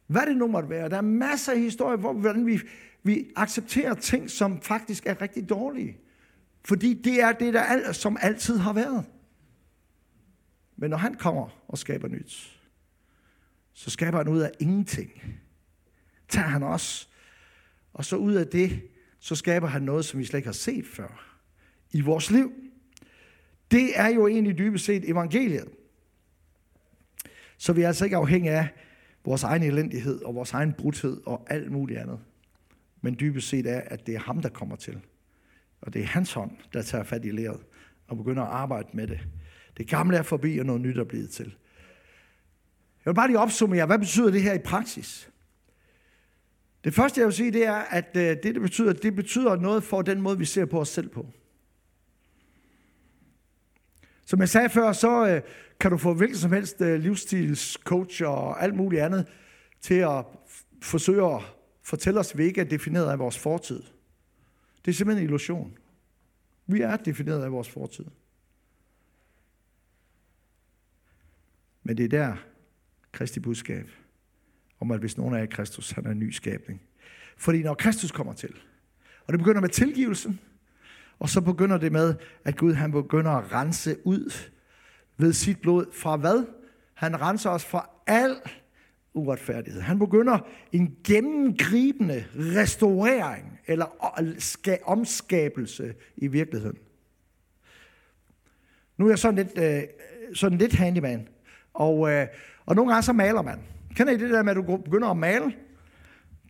hvad 0.06 0.26
det 0.26 0.36
nu 0.36 0.46
måtte 0.46 0.68
være. 0.68 0.88
Der 0.88 0.96
er 0.96 1.00
masser 1.00 1.52
af 1.52 1.60
historier, 1.60 1.96
hvor 1.96 2.12
hvordan 2.12 2.46
vi, 2.46 2.60
vi 3.02 3.30
accepterer 3.36 3.94
ting, 3.94 4.30
som 4.30 4.60
faktisk 4.60 5.06
er 5.06 5.22
rigtig 5.22 5.48
dårlige. 5.48 5.98
Fordi 6.64 6.94
det 6.94 7.22
er 7.22 7.32
det, 7.32 7.54
der 7.54 7.92
som 7.92 8.18
altid 8.20 8.58
har 8.58 8.72
været. 8.72 9.04
Men 10.76 10.90
når 10.90 10.96
han 10.96 11.14
kommer 11.14 11.62
og 11.68 11.78
skaber 11.78 12.08
nyt, 12.08 12.60
så 13.72 13.90
skaber 13.90 14.18
han 14.18 14.28
ud 14.28 14.40
af 14.40 14.50
ingenting. 14.60 15.10
Tager 16.28 16.46
han 16.46 16.62
os. 16.62 17.08
Og 17.92 18.04
så 18.04 18.16
ud 18.16 18.34
af 18.34 18.46
det, 18.46 18.80
så 19.18 19.34
skaber 19.34 19.66
han 19.66 19.82
noget, 19.82 20.04
som 20.04 20.20
vi 20.20 20.24
slet 20.24 20.38
ikke 20.38 20.48
har 20.48 20.52
set 20.52 20.86
før 20.86 21.38
i 21.92 22.00
vores 22.00 22.30
liv. 22.30 22.52
Det 23.70 23.98
er 23.98 24.08
jo 24.08 24.26
egentlig 24.26 24.58
dybest 24.58 24.84
set 24.84 25.10
evangeliet. 25.10 25.68
Så 27.62 27.72
vi 27.72 27.82
er 27.82 27.86
altså 27.86 28.04
ikke 28.04 28.16
afhængige 28.16 28.52
af 28.52 28.68
vores 29.24 29.42
egen 29.42 29.62
elendighed 29.62 30.22
og 30.22 30.34
vores 30.34 30.52
egen 30.52 30.72
brudhed 30.72 31.20
og 31.26 31.46
alt 31.50 31.72
muligt 31.72 31.98
andet. 31.98 32.18
Men 33.00 33.16
dybest 33.20 33.48
set 33.48 33.66
er, 33.66 33.80
at 33.80 34.06
det 34.06 34.14
er 34.14 34.18
ham, 34.18 34.42
der 34.42 34.48
kommer 34.48 34.76
til. 34.76 35.00
Og 35.80 35.94
det 35.94 36.02
er 36.02 36.06
hans 36.06 36.32
hånd, 36.32 36.50
der 36.72 36.82
tager 36.82 37.04
fat 37.04 37.24
i 37.24 37.30
læret 37.30 37.60
og 38.08 38.16
begynder 38.16 38.42
at 38.42 38.48
arbejde 38.48 38.88
med 38.92 39.06
det. 39.06 39.20
Det 39.76 39.88
gamle 39.88 40.16
er 40.16 40.22
forbi, 40.22 40.58
og 40.58 40.66
noget 40.66 40.80
nyt 40.80 40.98
er 40.98 41.04
blevet 41.04 41.30
til. 41.30 41.44
Jeg 43.04 43.10
vil 43.10 43.14
bare 43.14 43.26
lige 43.26 43.38
opsummere, 43.38 43.86
hvad 43.86 43.98
betyder 43.98 44.30
det 44.30 44.42
her 44.42 44.52
i 44.52 44.62
praksis? 44.64 45.30
Det 46.84 46.94
første, 46.94 47.20
jeg 47.20 47.26
vil 47.26 47.34
sige, 47.34 47.52
det 47.52 47.66
er, 47.66 47.74
at 47.90 48.16
øh, 48.16 48.22
det, 48.22 48.44
det 48.44 48.60
betyder, 48.60 48.92
det 48.92 49.16
betyder 49.16 49.56
noget 49.56 49.84
for 49.84 50.02
den 50.02 50.20
måde, 50.20 50.38
vi 50.38 50.44
ser 50.44 50.64
på 50.64 50.80
os 50.80 50.88
selv 50.88 51.08
på. 51.08 51.26
Som 54.26 54.40
jeg 54.40 54.48
sagde 54.48 54.68
før, 54.68 54.92
så 54.92 55.28
øh, 55.28 55.42
kan 55.80 55.90
du 55.90 55.96
få 55.96 56.14
hvilken 56.14 56.36
som 56.38 56.52
helst 56.52 56.80
øh, 56.80 57.00
livsstilscoach 57.00 58.22
og 58.24 58.62
alt 58.62 58.74
muligt 58.74 59.02
andet 59.02 59.26
til 59.80 59.94
at 59.94 60.24
forsøge 60.82 61.34
at 61.34 61.42
fortælle 61.82 62.20
os, 62.20 62.32
at 62.32 62.38
vi 62.38 62.44
ikke 62.44 62.60
er 62.60 62.64
defineret 62.64 63.10
af 63.10 63.18
vores 63.18 63.38
fortid. 63.38 63.82
Det 64.84 64.90
er 64.90 64.92
simpelthen 64.94 65.22
en 65.22 65.28
illusion. 65.28 65.78
Vi 66.66 66.80
er 66.80 66.96
defineret 66.96 67.44
af 67.44 67.52
vores 67.52 67.70
fortid. 67.70 68.04
Men 71.82 71.96
det 71.96 72.04
er 72.04 72.08
der, 72.08 72.36
Kristi 73.12 73.40
budskab, 73.40 73.90
om 74.80 74.90
at 74.90 75.00
hvis 75.00 75.16
nogen 75.16 75.34
er 75.34 75.42
i 75.42 75.46
Kristus, 75.46 75.90
han 75.90 76.06
er 76.06 76.10
en 76.10 76.18
ny 76.18 76.30
skabning. 76.30 76.82
Fordi 77.36 77.62
når 77.62 77.74
Kristus 77.74 78.10
kommer 78.10 78.32
til, 78.32 78.54
og 79.26 79.32
det 79.32 79.38
begynder 79.38 79.60
med 79.60 79.68
tilgivelsen, 79.68 80.40
og 81.22 81.28
så 81.28 81.40
begynder 81.40 81.78
det 81.78 81.92
med, 81.92 82.14
at 82.44 82.56
Gud 82.56 82.72
han 82.72 82.92
begynder 82.92 83.30
at 83.30 83.52
rense 83.52 83.96
ud 84.04 84.50
ved 85.18 85.32
sit 85.32 85.60
blod 85.60 85.86
fra 85.92 86.16
hvad? 86.16 86.44
Han 86.94 87.20
renser 87.20 87.50
os 87.50 87.64
fra 87.64 87.90
al 88.06 88.36
uretfærdighed. 89.14 89.80
Han 89.80 89.98
begynder 89.98 90.38
en 90.72 90.96
gennemgribende 91.04 92.24
restaurering 92.34 93.60
eller 93.66 93.86
omskabelse 94.84 95.94
i 96.16 96.26
virkeligheden. 96.26 96.78
Nu 98.96 99.04
er 99.04 99.10
jeg 99.10 99.18
sådan 99.18 99.36
lidt, 99.36 99.58
øh, 99.58 99.82
sådan 100.34 100.58
lidt 100.58 100.72
handyman, 100.72 101.28
og, 101.74 102.10
øh, 102.10 102.26
og 102.66 102.76
nogle 102.76 102.92
gange 102.92 103.02
så 103.02 103.12
maler 103.12 103.42
man. 103.42 103.60
Kender 103.96 104.12
I 104.12 104.16
det 104.16 104.30
der 104.30 104.42
med, 104.42 104.50
at 104.50 104.56
du 104.56 104.76
begynder 104.76 105.08
at 105.08 105.16
male? 105.16 105.54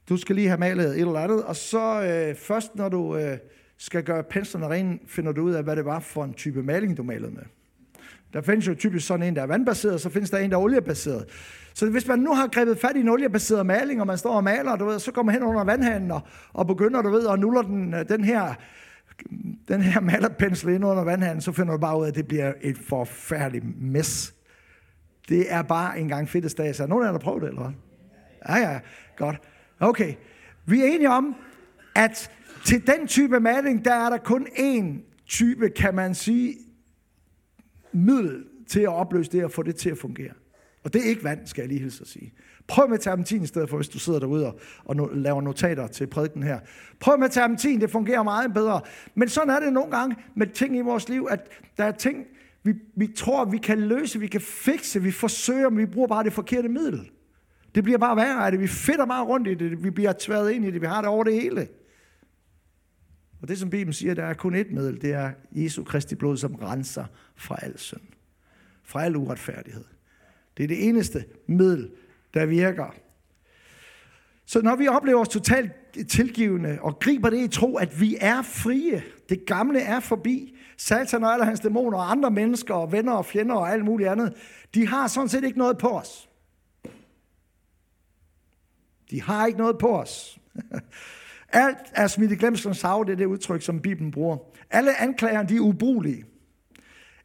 Du 0.08 0.16
skal 0.16 0.36
lige 0.36 0.48
have 0.48 0.60
malet 0.60 0.86
et 0.86 0.98
eller 1.00 1.20
andet, 1.20 1.44
og 1.44 1.56
så 1.56 2.02
øh, 2.02 2.36
først 2.36 2.74
når 2.74 2.88
du 2.88 3.16
øh, 3.16 3.38
skal 3.78 4.02
gøre 4.02 4.22
penslerne 4.22 4.68
rene, 4.68 4.98
finder 5.06 5.32
du 5.32 5.42
ud 5.42 5.52
af, 5.52 5.62
hvad 5.62 5.76
det 5.76 5.84
var 5.84 6.00
for 6.00 6.24
en 6.24 6.34
type 6.34 6.62
maling, 6.62 6.96
du 6.96 7.02
malede 7.02 7.30
med. 7.30 7.42
Der 8.32 8.40
findes 8.42 8.68
jo 8.68 8.74
typisk 8.74 9.06
sådan 9.06 9.26
en, 9.26 9.36
der 9.36 9.42
er 9.42 9.46
vandbaseret, 9.46 10.00
så 10.00 10.10
findes 10.10 10.30
der 10.30 10.38
en, 10.38 10.50
der 10.50 10.56
er 10.56 10.60
oliebaseret. 10.60 11.24
Så 11.74 11.90
hvis 11.90 12.08
man 12.08 12.18
nu 12.18 12.34
har 12.34 12.46
grebet 12.46 12.78
fat 12.78 12.96
i 12.96 13.00
en 13.00 13.08
oliebaseret 13.08 13.66
maling, 13.66 14.00
og 14.00 14.06
man 14.06 14.18
står 14.18 14.34
og 14.34 14.44
maler, 14.44 14.76
du 14.76 14.84
ved, 14.84 14.98
så 14.98 15.12
kommer 15.12 15.32
man 15.32 15.40
hen 15.40 15.48
under 15.48 15.64
vandhanen 15.64 16.10
og, 16.10 16.20
og 16.52 16.66
begynder, 16.66 17.02
du 17.02 17.10
ved, 17.10 17.28
at 17.28 17.38
nuller 17.38 17.62
den, 17.62 17.94
øh, 17.94 18.08
den 18.08 18.24
her 18.24 18.54
den 19.68 19.80
her 19.80 20.00
malerpensel 20.00 20.68
ind 20.68 20.84
under 20.84 21.04
vandhanen, 21.04 21.40
så 21.40 21.52
finder 21.52 21.72
du 21.72 21.78
bare 21.78 21.98
ud 21.98 22.04
af, 22.04 22.08
at 22.08 22.14
det 22.14 22.28
bliver 22.28 22.52
et 22.60 22.78
forfærdeligt 22.78 23.64
mess. 23.80 24.34
Det 25.28 25.52
er 25.52 25.62
bare 25.62 25.98
en 25.98 26.08
gang 26.08 26.28
fedtestas. 26.28 26.80
Er 26.80 26.86
nogen 26.86 27.04
af 27.04 27.08
jer, 27.08 27.12
der 27.12 27.18
prøvet 27.18 27.42
det, 27.42 27.48
eller 27.48 27.62
hvad? 27.62 27.72
Ja, 28.48 28.70
ja, 28.70 28.80
godt. 29.16 29.36
Okay. 29.80 30.14
Vi 30.66 30.80
er 30.80 30.84
enige 30.84 31.10
om, 31.10 31.36
at 31.94 32.30
til 32.64 32.86
den 32.86 33.06
type 33.06 33.40
maling, 33.40 33.84
der 33.84 33.94
er 33.94 34.10
der 34.10 34.18
kun 34.18 34.46
én 34.46 34.84
type, 35.26 35.70
kan 35.70 35.94
man 35.94 36.14
sige, 36.14 36.54
middel 37.92 38.44
til 38.68 38.80
at 38.80 38.88
opløse 38.88 39.32
det 39.32 39.44
og 39.44 39.50
få 39.50 39.62
det 39.62 39.76
til 39.76 39.90
at 39.90 39.98
fungere. 39.98 40.32
Og 40.84 40.92
det 40.92 41.04
er 41.04 41.08
ikke 41.08 41.24
vand, 41.24 41.46
skal 41.46 41.62
jeg 41.62 41.68
lige 41.68 41.80
hilse 41.80 42.02
at 42.02 42.08
sige. 42.08 42.32
Prøv 42.66 42.88
med 42.88 42.98
terpentin 42.98 43.42
i 43.42 43.46
stedet 43.46 43.70
for, 43.70 43.76
hvis 43.76 43.88
du 43.88 43.98
sidder 43.98 44.18
derude 44.18 44.46
og, 44.46 44.58
og 44.84 44.96
no, 44.96 45.06
laver 45.12 45.40
notater 45.40 45.86
til 45.86 46.06
prædiken 46.06 46.42
her. 46.42 46.60
Prøv 47.00 47.18
med 47.18 47.28
terpentin, 47.28 47.80
det 47.80 47.90
fungerer 47.90 48.22
meget 48.22 48.54
bedre. 48.54 48.80
Men 49.14 49.28
sådan 49.28 49.50
er 49.50 49.60
det 49.60 49.72
nogle 49.72 49.90
gange 49.90 50.16
med 50.36 50.46
ting 50.46 50.76
i 50.76 50.80
vores 50.80 51.08
liv, 51.08 51.26
at 51.30 51.48
der 51.76 51.84
er 51.84 51.92
ting, 51.92 52.26
vi, 52.62 52.72
vi 52.96 53.06
tror, 53.16 53.44
vi 53.44 53.58
kan 53.58 53.80
løse, 53.80 54.20
vi 54.20 54.26
kan 54.26 54.40
fikse, 54.40 55.02
vi 55.02 55.10
forsøger, 55.10 55.70
men 55.70 55.78
vi 55.78 55.86
bruger 55.86 56.08
bare 56.08 56.24
det 56.24 56.32
forkerte 56.32 56.68
middel. 56.68 57.10
Det 57.74 57.84
bliver 57.84 57.98
bare 57.98 58.16
værre 58.16 58.46
af 58.46 58.50
det. 58.50 58.60
Vi 58.60 58.66
fitter 58.66 59.06
bare 59.06 59.24
rundt 59.24 59.48
i 59.48 59.54
det. 59.54 59.84
Vi 59.84 59.90
bliver 59.90 60.12
tværet 60.18 60.50
ind 60.50 60.64
i 60.64 60.70
det. 60.70 60.80
Vi 60.80 60.86
har 60.86 61.00
det 61.00 61.10
over 61.10 61.24
det 61.24 61.34
hele. 61.34 61.68
Og 63.42 63.48
det, 63.48 63.58
som 63.58 63.70
Bibelen 63.70 63.92
siger, 63.92 64.14
der 64.14 64.24
er 64.24 64.34
kun 64.34 64.54
ét 64.54 64.74
middel. 64.74 65.02
Det 65.02 65.12
er 65.12 65.32
Jesu 65.52 65.84
Kristi 65.84 66.14
blod, 66.14 66.36
som 66.36 66.54
renser 66.54 67.04
fra 67.36 67.56
al 67.62 67.78
synd. 67.78 68.00
Fra 68.82 69.04
al 69.04 69.16
uretfærdighed. 69.16 69.84
Det 70.56 70.62
er 70.62 70.68
det 70.68 70.88
eneste 70.88 71.24
middel, 71.46 71.90
der 72.34 72.46
virker. 72.46 72.94
Så 74.46 74.62
når 74.62 74.76
vi 74.76 74.88
oplever 74.88 75.20
os 75.20 75.28
totalt 75.28 75.72
tilgivende 76.08 76.78
og 76.80 76.98
griber 76.98 77.30
det 77.30 77.44
i 77.44 77.48
tro, 77.48 77.76
at 77.76 78.00
vi 78.00 78.16
er 78.20 78.42
frie, 78.42 79.02
det 79.28 79.46
gamle 79.46 79.80
er 79.80 80.00
forbi, 80.00 80.56
Satan 80.76 81.24
og 81.24 81.32
alle 81.32 81.44
hans 81.44 81.60
dæmoner 81.60 81.98
og 81.98 82.10
andre 82.10 82.30
mennesker 82.30 82.74
og 82.74 82.92
venner 82.92 83.12
og 83.12 83.26
fjender 83.26 83.54
og 83.54 83.70
alt 83.70 83.84
muligt 83.84 84.08
andet, 84.08 84.34
de 84.74 84.86
har 84.86 85.06
sådan 85.06 85.28
set 85.28 85.44
ikke 85.44 85.58
noget 85.58 85.78
på 85.78 85.88
os. 85.88 86.28
De 89.10 89.22
har 89.22 89.46
ikke 89.46 89.58
noget 89.58 89.78
på 89.78 89.98
os. 89.98 90.38
Alt 91.52 91.78
er 91.92 92.06
smidt 92.06 92.32
i 92.32 92.34
glemselens 92.34 92.82
hav, 92.82 93.04
det 93.06 93.12
er 93.12 93.16
det 93.16 93.26
udtryk, 93.26 93.62
som 93.62 93.80
Bibelen 93.80 94.10
bruger. 94.10 94.36
Alle 94.70 95.00
anklagerne, 95.00 95.48
de 95.48 95.56
er 95.56 95.60
ubrugelige. 95.60 96.24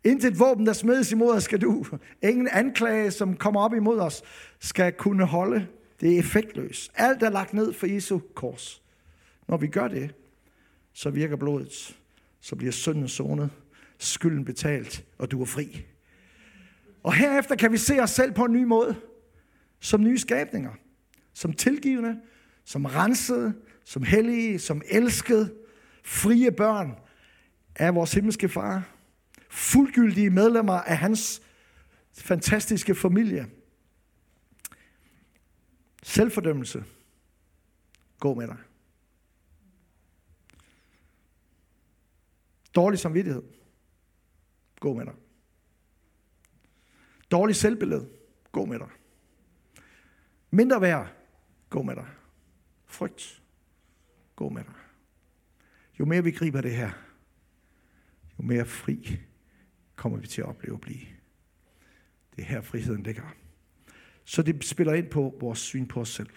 Intet 0.04 0.40
våben, 0.40 0.66
der 0.66 0.74
smedes 0.74 1.12
imod 1.12 1.36
os, 1.36 1.44
skal 1.44 1.62
du. 1.62 1.86
Ingen 2.24 2.48
anklage, 2.52 3.12
som 3.12 3.38
kommer 3.38 3.62
op 3.62 3.74
imod 3.74 4.00
os, 4.00 4.24
skal 4.60 4.94
kunne 4.94 5.26
holde. 5.26 5.68
Det 6.02 6.16
er 6.16 6.20
effektløst. 6.20 6.92
Alt 6.96 7.24
er 7.24 7.30
lagt 7.30 7.54
ned 7.54 7.74
for 7.74 7.88
Jesu 7.88 8.20
kors. 8.36 8.82
Når 9.48 9.58
vi 9.58 9.68
gør 9.68 9.88
det, 9.88 10.16
så 10.94 11.10
virker 11.10 11.36
blodet. 11.36 11.98
Så 12.42 12.56
bliver 12.56 12.72
synden 12.72 13.08
sonet, 13.08 13.50
skylden 13.98 14.46
betalt, 14.46 15.06
og 15.18 15.32
du 15.32 15.42
er 15.42 15.46
fri. 15.46 15.86
Og 17.04 17.14
herefter 17.14 17.56
kan 17.56 17.72
vi 17.72 17.78
se 17.78 18.00
os 18.00 18.10
selv 18.10 18.32
på 18.32 18.46
en 18.46 18.54
ny 18.54 18.64
måde, 18.64 18.96
som 19.80 20.04
nye 20.04 20.18
skabninger, 20.18 20.72
som 21.34 21.54
tilgivende, 21.54 22.20
som 22.66 22.86
rensede, 22.86 23.54
som 23.88 24.04
hellige, 24.04 24.60
som 24.60 24.82
elskede, 24.90 25.56
frie 26.04 26.52
børn 26.52 26.96
af 27.76 27.96
vores 27.96 28.14
himmelske 28.14 28.50
far, 28.50 28.90
fuldgyldige 29.50 30.30
medlemmer 30.30 30.74
af 30.74 30.98
hans 30.98 31.42
fantastiske 32.14 32.96
familie. 32.96 33.52
Selvfordømmelse. 36.04 36.86
Gå 38.20 38.34
med 38.34 38.48
dig. 38.48 38.58
Dårlig 42.76 43.00
samvittighed. 43.00 43.44
Gå 44.80 44.94
med 44.94 45.06
dig. 45.06 45.16
Dårlig 47.32 47.56
selvbillede. 47.56 48.10
Gå 48.52 48.66
med 48.66 48.80
dig. 48.80 48.90
Mindre 50.50 50.82
værd. 50.82 51.14
Gå 51.70 51.82
med 51.82 51.96
dig. 51.96 52.08
Frygt. 52.86 53.42
Gå 54.38 54.50
med 54.50 54.64
dig. 54.64 54.74
Jo 56.00 56.06
mere 56.06 56.24
vi 56.24 56.32
griber 56.32 56.62
det 56.62 56.76
her, 56.76 56.92
jo 58.40 58.44
mere 58.44 58.66
fri 58.66 59.20
kommer 59.96 60.18
vi 60.18 60.28
til 60.28 60.42
at 60.42 60.48
opleve 60.48 60.74
at 60.74 60.82
blive. 60.82 61.06
Det 62.36 62.42
er 62.42 62.46
her 62.46 62.62
friheden 62.62 63.04
ligger. 63.04 63.36
Så 64.24 64.42
det 64.42 64.66
spiller 64.66 64.94
ind 64.94 65.10
på 65.10 65.38
vores 65.40 65.60
syn 65.60 65.88
på 65.88 66.02
os 66.02 66.10
selv. 66.10 66.30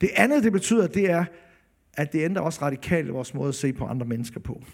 Det 0.00 0.10
andet, 0.16 0.44
det 0.44 0.52
betyder, 0.52 0.86
det 0.86 1.10
er, 1.10 1.24
at 1.92 2.12
det 2.12 2.24
ændrer 2.24 2.42
også 2.42 2.62
radikalt 2.62 3.12
vores 3.12 3.34
måde 3.34 3.48
at 3.48 3.54
se 3.54 3.72
på 3.72 3.86
andre 3.86 4.06
mennesker 4.06 4.40
på. 4.40 4.64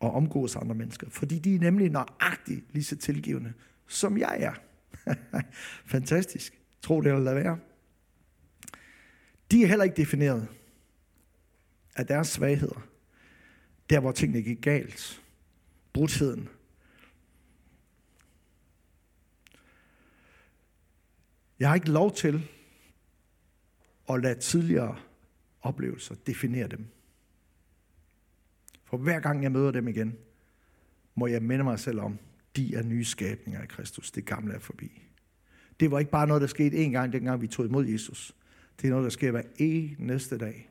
Og 0.00 0.12
omgås 0.12 0.56
andre 0.56 0.74
mennesker. 0.74 1.10
Fordi 1.10 1.38
de 1.38 1.54
er 1.54 1.60
nemlig 1.60 1.90
nøjagtigt 1.90 2.64
lige 2.72 2.84
så 2.84 2.96
tilgivende, 2.96 3.52
som 3.86 4.18
jeg 4.18 4.36
er. 4.40 4.52
Fantastisk. 5.94 6.60
Tro 6.82 7.00
det 7.00 7.06
eller 7.06 7.24
lad 7.24 7.34
være. 7.34 7.58
De 9.50 9.62
er 9.62 9.66
heller 9.66 9.84
ikke 9.84 9.96
defineret 9.96 10.48
af 11.96 12.06
deres 12.06 12.28
svagheder. 12.28 12.86
Der, 13.90 14.00
hvor 14.00 14.12
tingene 14.12 14.42
gik 14.42 14.60
galt. 14.60 15.22
Brudheden. 15.92 16.48
Jeg 21.58 21.68
har 21.68 21.74
ikke 21.74 21.90
lov 21.90 22.14
til 22.14 22.48
at 24.10 24.22
lade 24.22 24.40
tidligere 24.40 24.96
oplevelser 25.62 26.14
definere 26.26 26.68
dem. 26.68 26.86
For 28.84 28.96
hver 28.96 29.20
gang 29.20 29.42
jeg 29.42 29.52
møder 29.52 29.70
dem 29.70 29.88
igen, 29.88 30.16
må 31.14 31.26
jeg 31.26 31.42
minde 31.42 31.64
mig 31.64 31.78
selv 31.78 32.00
om, 32.00 32.18
de 32.56 32.74
er 32.74 32.82
nye 32.82 33.04
skabninger 33.04 33.62
i 33.62 33.66
Kristus. 33.66 34.10
Det 34.10 34.24
gamle 34.24 34.54
er 34.54 34.58
forbi. 34.58 35.02
Det 35.80 35.90
var 35.90 35.98
ikke 35.98 36.10
bare 36.10 36.26
noget, 36.26 36.40
der 36.40 36.46
skete 36.46 36.86
én 36.86 36.90
gang, 36.90 37.12
dengang 37.12 37.40
vi 37.40 37.46
tog 37.46 37.66
imod 37.66 37.86
Jesus. 37.86 38.34
Det 38.80 38.86
er 38.86 38.90
noget, 38.90 39.04
der 39.04 39.10
sker 39.10 39.30
hver 39.30 39.42
eneste 39.58 40.38
dag. 40.38 40.70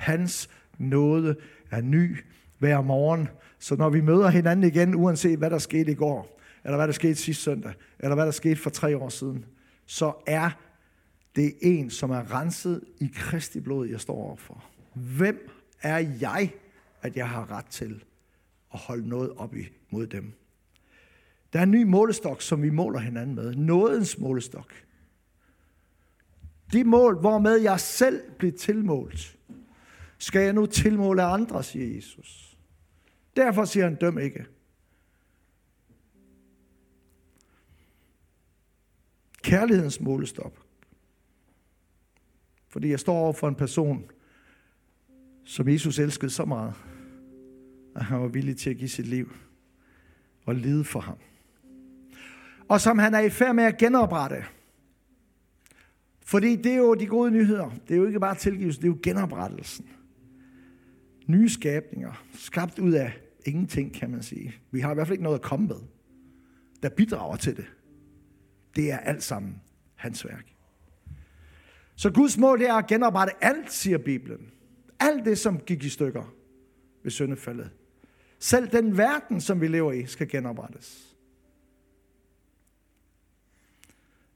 Hans 0.00 0.50
nåde 0.78 1.36
er 1.70 1.80
ny 1.80 2.16
hver 2.58 2.80
morgen. 2.80 3.28
Så 3.58 3.76
når 3.76 3.90
vi 3.90 4.00
møder 4.00 4.28
hinanden 4.28 4.66
igen, 4.66 4.94
uanset 4.94 5.38
hvad 5.38 5.50
der 5.50 5.58
skete 5.58 5.92
i 5.92 5.94
går, 5.94 6.40
eller 6.64 6.76
hvad 6.76 6.86
der 6.86 6.92
skete 6.92 7.14
sidste 7.14 7.42
søndag, 7.42 7.72
eller 7.98 8.14
hvad 8.14 8.24
der 8.24 8.30
skete 8.30 8.56
for 8.56 8.70
tre 8.70 8.96
år 8.96 9.08
siden, 9.08 9.44
så 9.86 10.12
er 10.26 10.50
det 11.36 11.54
en, 11.60 11.90
som 11.90 12.10
er 12.10 12.40
renset 12.40 12.84
i 13.00 13.10
Kristi 13.14 13.60
blod, 13.60 13.88
jeg 13.88 14.00
står 14.00 14.14
overfor. 14.14 14.64
Hvem 14.94 15.50
er 15.82 15.98
jeg, 16.20 16.52
at 17.02 17.16
jeg 17.16 17.28
har 17.28 17.50
ret 17.50 17.66
til 17.66 18.04
at 18.74 18.78
holde 18.78 19.08
noget 19.08 19.30
op 19.36 19.54
imod 19.54 20.06
dem? 20.06 20.32
Der 21.52 21.58
er 21.58 21.62
en 21.62 21.70
ny 21.70 21.82
målestok, 21.82 22.42
som 22.42 22.62
vi 22.62 22.70
måler 22.70 22.98
hinanden 22.98 23.34
med. 23.34 23.54
Nådens 23.54 24.18
målestok. 24.18 24.72
De 26.72 26.84
mål, 26.84 27.20
hvormed 27.20 27.56
jeg 27.56 27.80
selv 27.80 28.22
bliver 28.38 28.52
tilmålt, 28.58 29.36
skal 30.20 30.42
jeg 30.42 30.52
nu 30.52 30.66
tilmåle 30.66 31.22
andre, 31.22 31.62
siger 31.62 31.94
Jesus. 31.94 32.58
Derfor 33.36 33.64
siger 33.64 33.84
han, 33.84 33.94
døm 33.94 34.18
ikke. 34.18 34.46
Kærlighedens 39.42 40.00
målestop. 40.00 40.58
Fordi 42.68 42.88
jeg 42.88 43.00
står 43.00 43.14
over 43.14 43.32
for 43.32 43.48
en 43.48 43.54
person, 43.54 44.10
som 45.44 45.68
Jesus 45.68 45.98
elskede 45.98 46.30
så 46.30 46.44
meget, 46.44 46.74
at 47.96 48.04
han 48.04 48.20
var 48.20 48.28
villig 48.28 48.56
til 48.56 48.70
at 48.70 48.76
give 48.76 48.88
sit 48.88 49.06
liv 49.06 49.32
og 50.44 50.54
lide 50.54 50.84
for 50.84 51.00
ham. 51.00 51.18
Og 52.68 52.80
som 52.80 52.98
han 52.98 53.14
er 53.14 53.20
i 53.20 53.30
færd 53.30 53.54
med 53.54 53.64
at 53.64 53.78
genoprette. 53.78 54.44
Fordi 56.20 56.56
det 56.56 56.72
er 56.72 56.76
jo 56.76 56.94
de 56.94 57.06
gode 57.06 57.30
nyheder. 57.30 57.70
Det 57.88 57.94
er 57.94 57.98
jo 57.98 58.06
ikke 58.06 58.20
bare 58.20 58.34
tilgivelse, 58.34 58.80
det 58.80 58.86
er 58.86 58.92
jo 58.92 58.98
genoprettelsen. 59.02 59.88
Nye 61.30 61.48
skabninger, 61.48 62.24
skabt 62.34 62.78
ud 62.78 62.92
af 62.92 63.12
ingenting, 63.46 63.94
kan 63.94 64.10
man 64.10 64.22
sige. 64.22 64.54
Vi 64.70 64.80
har 64.80 64.90
i 64.90 64.94
hvert 64.94 65.06
fald 65.06 65.14
ikke 65.14 65.24
noget 65.24 65.38
at 65.38 65.42
komme 65.42 65.66
med, 65.66 65.80
der 66.82 66.88
bidrager 66.88 67.36
til 67.36 67.56
det. 67.56 67.66
Det 68.76 68.92
er 68.92 68.98
alt 68.98 69.22
sammen 69.22 69.60
hans 69.94 70.26
værk. 70.26 70.54
Så 71.94 72.10
Guds 72.10 72.38
mål 72.38 72.62
er 72.62 72.74
at 72.74 72.86
genoprette 72.86 73.44
alt, 73.44 73.72
siger 73.72 73.98
Bibelen. 73.98 74.50
Alt 75.00 75.24
det, 75.24 75.38
som 75.38 75.60
gik 75.60 75.84
i 75.84 75.88
stykker 75.88 76.34
ved 77.02 77.10
syndefaldet. 77.10 77.70
Selv 78.38 78.68
den 78.68 78.96
verden, 78.96 79.40
som 79.40 79.60
vi 79.60 79.68
lever 79.68 79.92
i, 79.92 80.06
skal 80.06 80.28
genoprettes. 80.28 81.16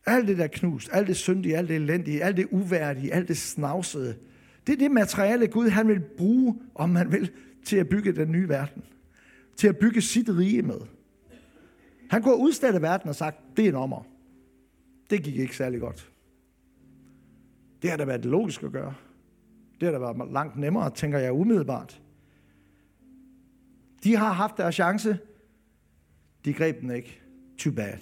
Alt 0.06 0.28
det, 0.28 0.38
der 0.38 0.44
er 0.44 0.48
knust, 0.48 0.88
alt 0.92 1.08
det 1.08 1.16
syndige, 1.16 1.56
alt 1.56 1.68
det 1.68 1.76
elendige, 1.76 2.22
alt 2.22 2.36
det 2.36 2.48
uværdige, 2.50 3.14
alt 3.14 3.28
det 3.28 3.36
snavsede, 3.36 4.16
det 4.66 4.72
er 4.72 4.76
det 4.76 4.90
materiale, 4.90 5.46
Gud 5.46 5.68
han 5.68 5.88
vil 5.88 6.00
bruge, 6.00 6.60
om 6.74 6.90
man 6.90 7.12
vil, 7.12 7.30
til 7.64 7.76
at 7.76 7.88
bygge 7.88 8.12
den 8.12 8.32
nye 8.32 8.48
verden. 8.48 8.82
Til 9.56 9.68
at 9.68 9.78
bygge 9.78 10.00
sit 10.00 10.28
rige 10.28 10.62
med. 10.62 10.80
Han 12.10 12.22
kunne 12.22 12.34
have 12.34 12.44
udstillet 12.44 12.82
verden 12.82 13.08
og 13.08 13.14
sagt, 13.14 13.36
det 13.56 13.64
er 13.64 13.68
en 13.68 13.74
ommer. 13.74 14.06
Det 15.10 15.22
gik 15.22 15.36
ikke 15.36 15.56
særlig 15.56 15.80
godt. 15.80 16.12
Det 17.82 17.90
har 17.90 17.96
da 17.96 18.04
været 18.04 18.24
logisk 18.24 18.62
at 18.62 18.72
gøre. 18.72 18.94
Det 19.80 19.86
har 19.86 19.92
da 19.92 19.98
været 19.98 20.32
langt 20.32 20.56
nemmere, 20.56 20.90
tænker 20.90 21.18
jeg 21.18 21.32
umiddelbart. 21.32 22.02
De 24.04 24.16
har 24.16 24.32
haft 24.32 24.56
deres 24.56 24.74
chance. 24.74 25.18
De 26.44 26.52
greb 26.52 26.80
den 26.80 26.90
ikke. 26.90 27.20
Too 27.58 27.72
bad. 27.72 27.98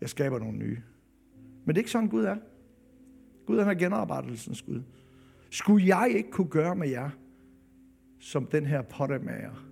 Jeg 0.00 0.08
skaber 0.08 0.38
nogle 0.38 0.58
nye. 0.58 0.78
Men 1.64 1.68
det 1.74 1.76
er 1.76 1.78
ikke 1.80 1.90
sådan, 1.90 2.08
Gud 2.08 2.24
er. 2.24 2.36
Gud 3.46 3.58
er 3.58 3.74
genoprettelsens 3.74 4.62
Gud. 4.62 4.82
Skulle 5.52 5.96
jeg 5.96 6.12
ikke 6.16 6.30
kunne 6.30 6.48
gøre 6.48 6.76
med 6.76 6.88
jer, 6.88 7.10
som 8.20 8.46
den 8.46 8.66
her 8.66 8.82
pottemager 8.82 9.68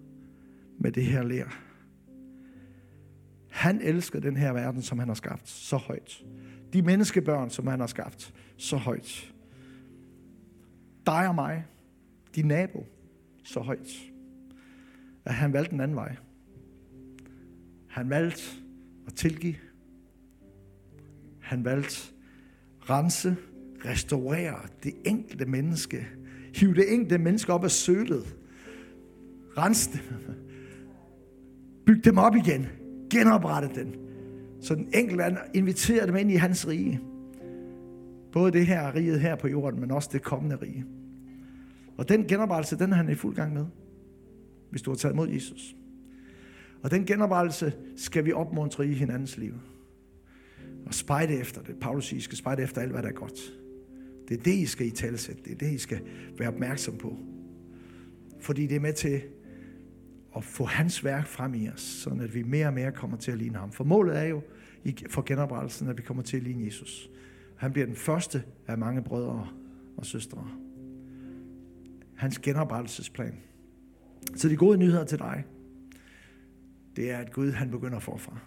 med 0.79 0.93
det 0.93 1.05
her 1.05 1.23
lær? 1.23 1.63
Han 3.51 3.81
elsker 3.81 4.21
den 4.21 4.37
her 4.37 4.53
verden, 4.53 4.83
som 4.83 4.99
han 4.99 5.09
har 5.09 5.15
skabt 5.15 5.49
så 5.49 5.77
højt. 5.77 6.25
De 6.73 6.83
menneskebørn, 6.83 7.51
som 7.51 7.67
han 7.67 7.81
har 7.81 7.87
skabt 7.87 8.35
så 8.57 8.77
højt. 8.77 9.35
Dig 11.07 11.29
og 11.29 11.35
mig, 11.35 11.65
din 12.35 12.47
nabo, 12.47 12.87
så 13.45 13.61
højt. 13.61 13.89
At 15.25 15.35
han 15.35 15.53
valgte 15.53 15.75
en 15.75 15.81
anden 15.81 15.97
vej. 15.97 16.17
Han 17.89 18.11
valgte 18.11 18.43
at 19.07 19.15
tilgive. 19.15 19.57
Han 21.41 21.65
valgte 21.65 22.13
rense, 22.81 23.37
restaurere 23.85 24.57
det 24.83 24.95
enkelte 25.05 25.47
menneske. 25.47 26.07
Hive 26.55 26.75
det 26.75 26.93
enkelte 26.93 27.19
menneske 27.19 27.53
op 27.53 27.65
af 27.65 27.71
sølet. 27.71 28.37
Rens 29.59 29.87
dem. 29.87 30.01
Byg 31.87 32.05
dem 32.05 32.19
op 32.19 32.37
igen 32.37 32.67
genoprette 33.11 33.69
den. 33.75 33.95
Så 34.61 34.75
den 34.75 34.89
enkelte 34.95 35.37
inviterer 35.55 36.07
dem 36.07 36.17
ind 36.17 36.31
i 36.31 36.35
hans 36.35 36.69
rige. 36.69 37.01
Både 38.33 38.53
det 38.53 38.67
her 38.67 38.95
riget 38.95 39.21
her 39.21 39.37
på 39.37 39.49
jorden, 39.49 39.81
men 39.81 39.91
også 39.91 40.09
det 40.13 40.23
kommende 40.23 40.57
rige. 40.57 40.85
Og 41.97 42.09
den 42.09 42.27
genoprettelse, 42.27 42.79
den 42.79 42.93
er 42.93 42.97
han 42.97 43.11
i 43.11 43.15
fuld 43.15 43.37
gang 43.37 43.53
med, 43.53 43.67
hvis 44.71 44.83
du 44.83 44.91
har 44.91 44.97
taget 44.97 45.13
imod 45.13 45.29
Jesus. 45.29 45.77
Og 46.83 46.91
den 46.91 47.07
genoprettelse 47.07 47.73
skal 47.97 48.25
vi 48.25 48.33
opmuntre 48.33 48.87
i 48.87 48.93
hinandens 48.93 49.39
liv. 49.39 49.55
Og 50.87 50.95
spejde 50.95 51.35
efter 51.35 51.63
det. 51.63 51.77
Paulus 51.81 52.07
siger, 52.07 52.19
I 52.19 52.21
skal 52.21 52.39
spejde 52.39 52.63
efter 52.63 52.81
alt, 52.81 52.93
hvad 52.93 53.03
der 53.03 53.09
er 53.09 53.13
godt. 53.13 53.60
Det 54.31 54.39
er 54.39 54.43
det, 54.43 54.55
I 54.55 54.67
skal 54.67 54.87
i 54.87 54.91
talsætte. 54.91 55.43
Det 55.45 55.53
er 55.53 55.57
det, 55.57 55.73
I 55.73 55.79
skal 55.79 56.01
være 56.39 56.49
opmærksom 56.49 56.97
på. 56.97 57.17
Fordi 58.41 58.67
det 58.67 58.77
er 58.77 58.81
med 58.81 58.93
til 58.93 59.23
at 60.37 60.45
få 60.45 60.65
hans 60.65 61.05
værk 61.05 61.27
frem 61.27 61.55
i 61.55 61.69
os, 61.69 61.81
så 61.81 62.11
at 62.11 62.35
vi 62.35 62.43
mere 62.43 62.67
og 62.67 62.75
mere 62.75 62.93
kommer 62.93 63.17
til 63.17 63.33
at 63.33 63.39
ligne 63.39 63.59
ham. 63.59 63.73
For 63.73 63.85
målet 63.85 64.19
er 64.19 64.25
jo 64.25 64.43
for 65.09 65.23
genoprettelsen, 65.23 65.89
at 65.89 65.97
vi 65.97 66.03
kommer 66.03 66.23
til 66.23 66.37
at 66.37 66.43
ligne 66.43 66.65
Jesus. 66.65 67.11
Han 67.57 67.73
bliver 67.73 67.87
den 67.87 67.97
første 67.97 68.43
af 68.67 68.79
mange 68.79 69.03
brødre 69.03 69.49
og 69.97 70.07
søstre. 70.07 70.49
Hans 72.15 72.39
genoprettelsesplan. 72.39 73.35
Så 74.37 74.49
de 74.49 74.57
gode 74.57 74.79
nyheder 74.79 75.05
til 75.05 75.19
dig, 75.19 75.45
det 76.97 77.11
er, 77.11 77.19
at 77.19 77.33
Gud 77.33 77.51
han 77.53 77.71
begynder 77.71 77.99
forfra. 77.99 78.39